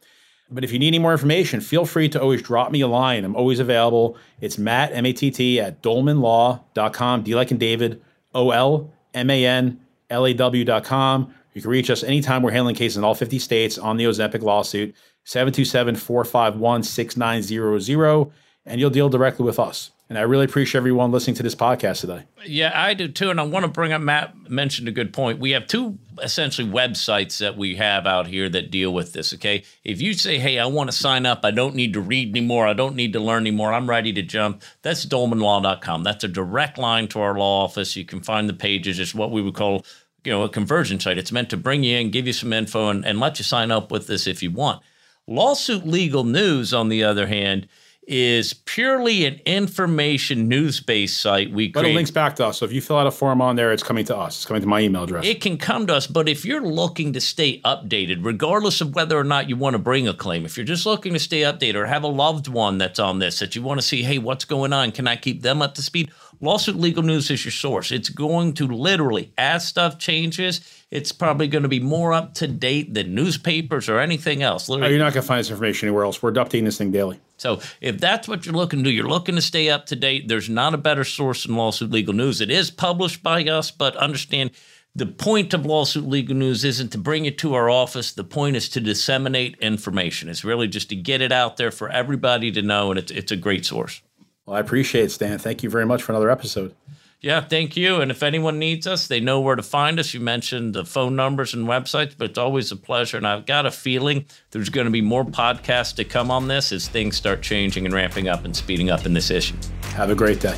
But 0.50 0.63
if 0.63 0.71
you 0.71 0.80
need 0.80 0.88
any 0.88 1.00
more 1.00 1.12
information, 1.12 1.60
feel 1.60 1.86
free 1.86 2.08
to 2.10 2.21
always 2.21 2.41
drop 2.41 2.71
me 2.71 2.80
a 2.82 2.88
line. 2.88 3.26
I'm 3.26 3.36
always 3.36 3.60
available. 3.60 4.17
It's 4.39 4.58
Matt, 4.58 4.93
M 4.93 5.06
A 5.06 5.12
T 5.12 5.30
T, 5.30 5.60
at 5.60 5.82
dolmanlaw.com, 5.82 7.24
D 7.24 7.36
like 7.36 7.52
in 7.52 7.58
David, 7.58 8.02
O 8.34 8.52
L 8.52 8.93
M 9.13 9.30
A 9.30 9.45
N 9.45 9.80
L 10.10 10.26
A 10.26 10.34
W.com. 10.34 11.34
You 11.54 11.62
can 11.62 11.71
reach 11.71 11.89
us 11.89 12.04
anytime 12.04 12.43
we're 12.43 12.52
handling 12.52 12.76
cases 12.76 12.97
in 12.97 13.04
all 13.04 13.15
50 13.15 13.39
states 13.39 13.78
on 13.78 13.97
the 13.97 14.06
Ozempic 14.06 14.41
lawsuit, 14.41 14.95
727 15.26 15.95
451 15.95 16.84
6900 16.84 18.32
and 18.65 18.80
you'll 18.80 18.89
deal 18.89 19.10
directly 19.10 19.45
with 19.45 19.60
us. 19.60 19.91
And 20.10 20.17
I 20.17 20.24
really 20.24 20.43
appreciate 20.43 20.80
everyone 20.80 21.12
listening 21.12 21.38
to 21.38 21.43
this 21.43 21.56
podcast 21.56 22.02
today. 22.02 22.24
Yeah, 22.45 22.74
I 22.76 22.93
do 22.93 23.08
too. 23.08 23.30
And 23.30 23.39
I 23.39 23.43
want 23.43 23.63
to 23.63 23.71
bring 23.71 23.93
up, 23.93 24.02
Matt 24.02 24.50
mentioned 24.50 24.89
a 24.89 24.91
good 24.91 25.13
point. 25.13 25.39
We 25.39 25.52
have 25.52 25.67
two 25.67 26.00
essentially 26.21 26.67
websites 26.67 27.38
that 27.38 27.56
we 27.56 27.76
have 27.76 28.06
out 28.06 28.28
here 28.28 28.50
that 28.50 28.71
deal 28.71 28.93
with 28.93 29.13
this. 29.13 29.34
Okay. 29.34 29.63
If 29.86 30.02
you 30.02 30.13
say, 30.13 30.38
hey, 30.38 30.60
I 30.60 30.65
want 30.65 30.91
to 30.91 30.97
sign 30.97 31.26
up, 31.26 31.45
I 31.45 31.52
don't 31.52 31.76
need 31.76 31.93
to 31.93 32.02
read 32.02 32.30
anymore, 32.30 32.67
I 32.67 32.74
don't 32.74 32.97
need 32.97 33.13
to 33.13 33.21
learn 33.21 33.43
anymore, 33.43 33.71
I'm 33.71 33.89
ready 33.89 34.12
to 34.12 34.21
jump, 34.21 34.63
that's 34.82 35.06
dolmanlaw.com. 35.06 36.04
That's 36.04 36.26
a 36.26 36.28
direct 36.28 36.78
line 36.78 37.08
to 37.10 37.21
our 37.21 37.38
law 37.39 37.63
office. 37.63 37.95
You 37.95 38.04
can 38.04 38.19
find 38.19 38.50
the 38.50 38.54
pages. 38.54 39.00
It's 39.00 39.15
what 39.15 39.32
we 39.32 39.41
would 39.41 39.56
call 39.56 39.86
you 40.24 40.32
know 40.32 40.43
a 40.43 40.50
conversion 40.50 41.00
site. 41.00 41.17
It's 41.17 41.32
meant 41.32 41.50
to 41.52 41.58
bring 41.58 41.84
you 41.84 41.97
in, 41.97 42.12
give 42.12 42.28
you 42.28 42.34
some 42.34 42.54
info, 42.54 42.89
and, 42.89 43.06
and 43.06 43.19
let 43.19 43.39
you 43.39 43.43
sign 43.43 43.71
up 43.71 43.91
with 43.91 44.08
this 44.08 44.28
if 44.28 44.43
you 44.43 44.52
want. 44.52 44.82
Lawsuit 45.28 45.88
Legal 45.88 46.24
News, 46.24 46.74
on 46.74 46.89
the 46.89 47.04
other 47.04 47.28
hand, 47.28 47.67
is 48.08 48.54
purely 48.54 49.26
an 49.26 49.40
information 49.46 50.48
news 50.48 50.80
based 50.80 51.22
site. 51.22 51.52
We 51.52 51.68
but 51.68 51.86
it 51.86 51.94
links 51.94 52.12
back 52.12 52.36
to 52.38 52.48
us. 52.48 52.58
So 52.58 52.66
if 52.66 52.74
you 52.74 52.82
fill 52.82 52.98
out 52.98 53.08
a 53.08 53.12
form 53.12 53.42
on 53.42 53.56
there, 53.56 53.72
it's 53.72 53.84
coming 53.84 54.06
to 54.06 54.18
us. 54.18 54.38
It's 54.38 54.46
coming 54.46 54.62
to 54.62 54.68
my 54.68 54.82
email 54.82 55.04
address. 55.04 55.26
It 55.26 55.40
can 55.40 55.58
come 55.58 55.88
to 55.88 55.96
us, 55.96 56.08
but 56.08 56.28
if 56.28 56.44
you're 56.44 56.66
looking 56.66 57.14
to 57.14 57.22
stay 57.22 57.62
updated, 57.62 58.26
regardless 58.26 58.82
of 58.82 58.96
whether 58.96 59.18
or 59.18 59.24
not 59.24 59.50
you 59.50 59.56
want 59.56 59.76
to 59.76 59.80
bring 59.80 60.08
a 60.08 60.14
claim, 60.14 60.46
if 60.46 60.58
you're 60.58 60.66
just 60.66 60.86
looking 60.86 61.14
to 61.14 61.20
stay 61.20 61.42
updated 61.42 61.76
or 61.76 61.86
have 61.86 62.04
a 62.04 62.08
loved 62.08 62.48
one 62.48 62.78
that's 62.80 63.00
on 63.00 63.20
this 63.20 63.40
that 63.40 63.56
you 63.56 63.62
want 63.62 63.80
to 63.80 63.86
see, 63.86 64.02
hey, 64.02 64.18
what's 64.18 64.46
going 64.46 64.74
on? 64.74 64.92
Can 64.92 65.08
I 65.08 65.16
keep 65.16 65.42
them 65.42 65.62
up 65.62 65.76
to 65.76 65.82
speed? 65.82 66.12
Lawsuit 66.41 66.75
Legal 66.75 67.04
News 67.04 67.30
is 67.30 67.45
your 67.45 67.51
source. 67.51 67.91
It's 67.91 68.10
going 68.10 68.54
to 68.54 68.67
literally, 68.67 69.32
as 69.38 69.67
stuff 69.67 69.99
changes, 69.99 70.62
it's 70.89 71.12
probably 71.12 71.47
going 71.47 71.62
to 71.62 71.69
be 71.69 71.80
more 71.80 72.13
up 72.13 72.34
to 72.36 72.47
date 72.47 72.95
than 72.95 73.13
newspapers 73.13 73.88
or 73.88 73.99
anything 73.99 74.41
else. 74.41 74.67
Literally. 74.67 74.88
Oh, 74.88 74.95
you're 74.95 75.04
not 75.04 75.13
going 75.13 75.21
to 75.21 75.27
find 75.27 75.39
this 75.39 75.51
information 75.51 75.88
anywhere 75.88 76.04
else. 76.04 76.21
We're 76.21 76.32
updating 76.32 76.65
this 76.65 76.80
thing 76.80 76.91
daily. 76.91 77.19
So 77.38 77.62
if 77.80 77.99
that's 77.99 78.27
what 78.27 78.45
you're 78.45 78.56
looking 78.56 78.80
to 78.80 78.89
do, 78.89 78.91
you're 78.91 79.08
looking 79.08 79.36
to 79.36 79.41
stay 79.41 79.69
up 79.69 79.86
to 79.88 79.95
date. 79.95 80.27
There's 80.27 80.49
not 80.49 80.73
a 80.73 80.77
better 80.77 81.04
source 81.04 81.43
than 81.43 81.56
Lawsuit 81.56 81.91
Legal 81.91 82.13
News. 82.13 82.41
It 82.41 82.49
is 82.49 82.71
published 82.71 83.21
by 83.21 83.43
us, 83.43 83.69
but 83.69 83.95
understand 83.95 84.51
the 84.95 85.06
point 85.06 85.54
of 85.54 85.65
Lawsuit 85.65 86.08
Legal 86.08 86.36
News 86.36 86.65
isn't 86.65 86.91
to 86.91 86.97
bring 86.97 87.25
it 87.25 87.38
to 87.38 87.54
our 87.54 87.69
office. 87.69 88.12
The 88.12 88.23
point 88.23 88.56
is 88.56 88.67
to 88.69 88.82
disseminate 88.82 89.58
information. 89.60 90.27
It's 90.27 90.43
really 90.43 90.67
just 90.67 90.89
to 90.89 90.95
get 90.95 91.21
it 91.21 91.32
out 91.32 91.58
there 91.58 91.71
for 91.71 91.89
everybody 91.89 92.51
to 92.51 92.62
know, 92.62 92.91
and 92.91 92.99
it's, 92.99 93.12
it's 93.12 93.32
a 93.32 93.38
great 93.38 93.65
source. 93.65 94.01
Well, 94.45 94.58
I 94.58 94.60
appreciate 94.60 95.06
it, 95.06 95.12
Stan. 95.12 95.38
Thank 95.38 95.63
you 95.63 95.69
very 95.69 95.86
much 95.86 96.01
for 96.04 96.12
another 96.12 96.32
episode. 96.32 96.75
Yeah, 97.21 97.41
thank 97.41 97.77
you. 97.77 98.01
And 98.01 98.10
if 98.10 98.23
anyone 98.23 98.58
needs 98.58 98.88
us, 98.88 99.06
they 99.06 99.19
know 99.19 99.39
where 99.39 99.56
to 99.56 99.62
find 99.62 99.99
us. 99.99 100.12
You 100.12 100.19
mentioned 100.19 100.73
the 100.73 100.84
phone 100.84 101.15
numbers 101.15 101.54
and 101.54 101.67
websites, 101.67 102.15
but 102.17 102.32
it's 102.32 102.39
always 102.39 102.71
a 102.71 102.75
pleasure. 102.75 103.15
And 103.17 103.27
I've 103.27 103.45
got 103.45 103.67
a 103.67 103.71
feeling 103.71 104.25
there's 104.49 104.69
going 104.69 104.86
to 104.86 104.91
be 104.91 105.01
more 105.01 105.23
podcasts 105.23 105.95
to 105.97 106.04
come 106.04 106.32
on 106.32 106.47
this 106.47 106.71
as 106.71 106.88
things 106.88 107.15
start 107.15 107.43
changing 107.43 107.86
and 107.86 107.93
ramping 107.93 108.27
up 108.27 108.43
and 108.43 108.56
speeding 108.56 108.89
up 108.89 109.06
in 109.06 109.13
this 109.13 109.30
issue. 109.30 109.56
Have 109.93 110.10
a 110.10 110.15
great 110.15 110.39
day. 110.39 110.58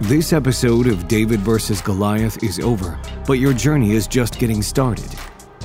This 0.00 0.32
episode 0.32 0.88
of 0.88 1.06
David 1.06 1.40
versus 1.40 1.80
Goliath 1.80 2.42
is 2.42 2.58
over, 2.58 2.98
but 3.26 3.34
your 3.34 3.52
journey 3.52 3.92
is 3.92 4.08
just 4.08 4.40
getting 4.40 4.62
started. 4.62 5.10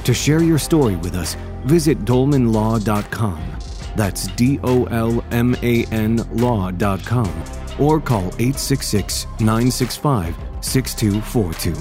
To 0.04 0.14
share 0.14 0.44
your 0.44 0.60
story 0.60 0.98
with 0.98 1.16
us, 1.16 1.36
visit 1.64 2.06
dolmanlaw.com 2.06 3.55
that's 3.96 4.28
D 4.36 4.60
O 4.64 4.86
L 4.86 5.24
M 5.32 5.56
A 5.62 5.86
N 5.86 6.18
law.com 6.38 7.44
or 7.80 8.00
call 8.00 8.28
866 8.40 9.26
965 9.40 10.36
6242. 10.62 11.74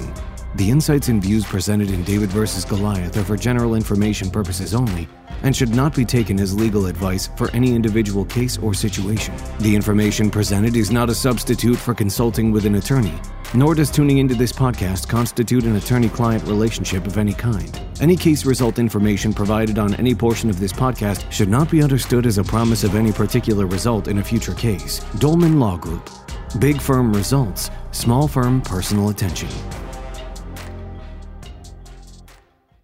The 0.55 0.69
insights 0.69 1.09
and 1.09 1.21
views 1.21 1.45
presented 1.45 1.91
in 1.91 2.03
David 2.03 2.29
vs. 2.29 2.63
Goliath 2.63 3.17
are 3.17 3.23
for 3.23 3.35
general 3.35 3.75
information 3.75 4.29
purposes 4.29 4.73
only 4.73 5.07
and 5.43 5.53
should 5.55 5.75
not 5.75 5.93
be 5.93 6.05
taken 6.05 6.39
as 6.39 6.57
legal 6.57 6.85
advice 6.85 7.29
for 7.35 7.51
any 7.51 7.75
individual 7.75 8.23
case 8.23 8.57
or 8.57 8.73
situation. 8.73 9.35
The 9.59 9.75
information 9.75 10.31
presented 10.31 10.77
is 10.77 10.91
not 10.91 11.09
a 11.09 11.15
substitute 11.15 11.75
for 11.75 11.93
consulting 11.93 12.51
with 12.51 12.65
an 12.65 12.75
attorney 12.75 13.19
nor 13.53 13.75
does 13.75 13.91
tuning 13.91 14.17
into 14.17 14.35
this 14.35 14.51
podcast 14.51 15.07
constitute 15.07 15.65
an 15.65 15.75
attorney 15.75 16.09
client 16.09 16.43
relationship 16.43 17.05
of 17.05 17.17
any 17.17 17.33
kind. 17.33 17.79
Any 18.01 18.15
case 18.15 18.45
result 18.45 18.79
information 18.79 19.33
provided 19.33 19.77
on 19.77 19.93
any 19.95 20.15
portion 20.15 20.49
of 20.49 20.59
this 20.59 20.73
podcast 20.73 21.31
should 21.31 21.49
not 21.49 21.69
be 21.69 21.83
understood 21.83 22.25
as 22.25 22.37
a 22.37 22.43
promise 22.43 22.83
of 22.83 22.95
any 22.95 23.11
particular 23.11 23.65
result 23.67 24.07
in 24.07 24.17
a 24.17 24.23
future 24.23 24.55
case. 24.55 24.99
Dolman 25.19 25.59
Law 25.59 25.77
Group. 25.77 26.09
Big 26.59 26.81
firm 26.81 27.13
results, 27.13 27.69
small 27.91 28.27
firm 28.27 28.61
personal 28.61 29.09
attention. 29.09 29.49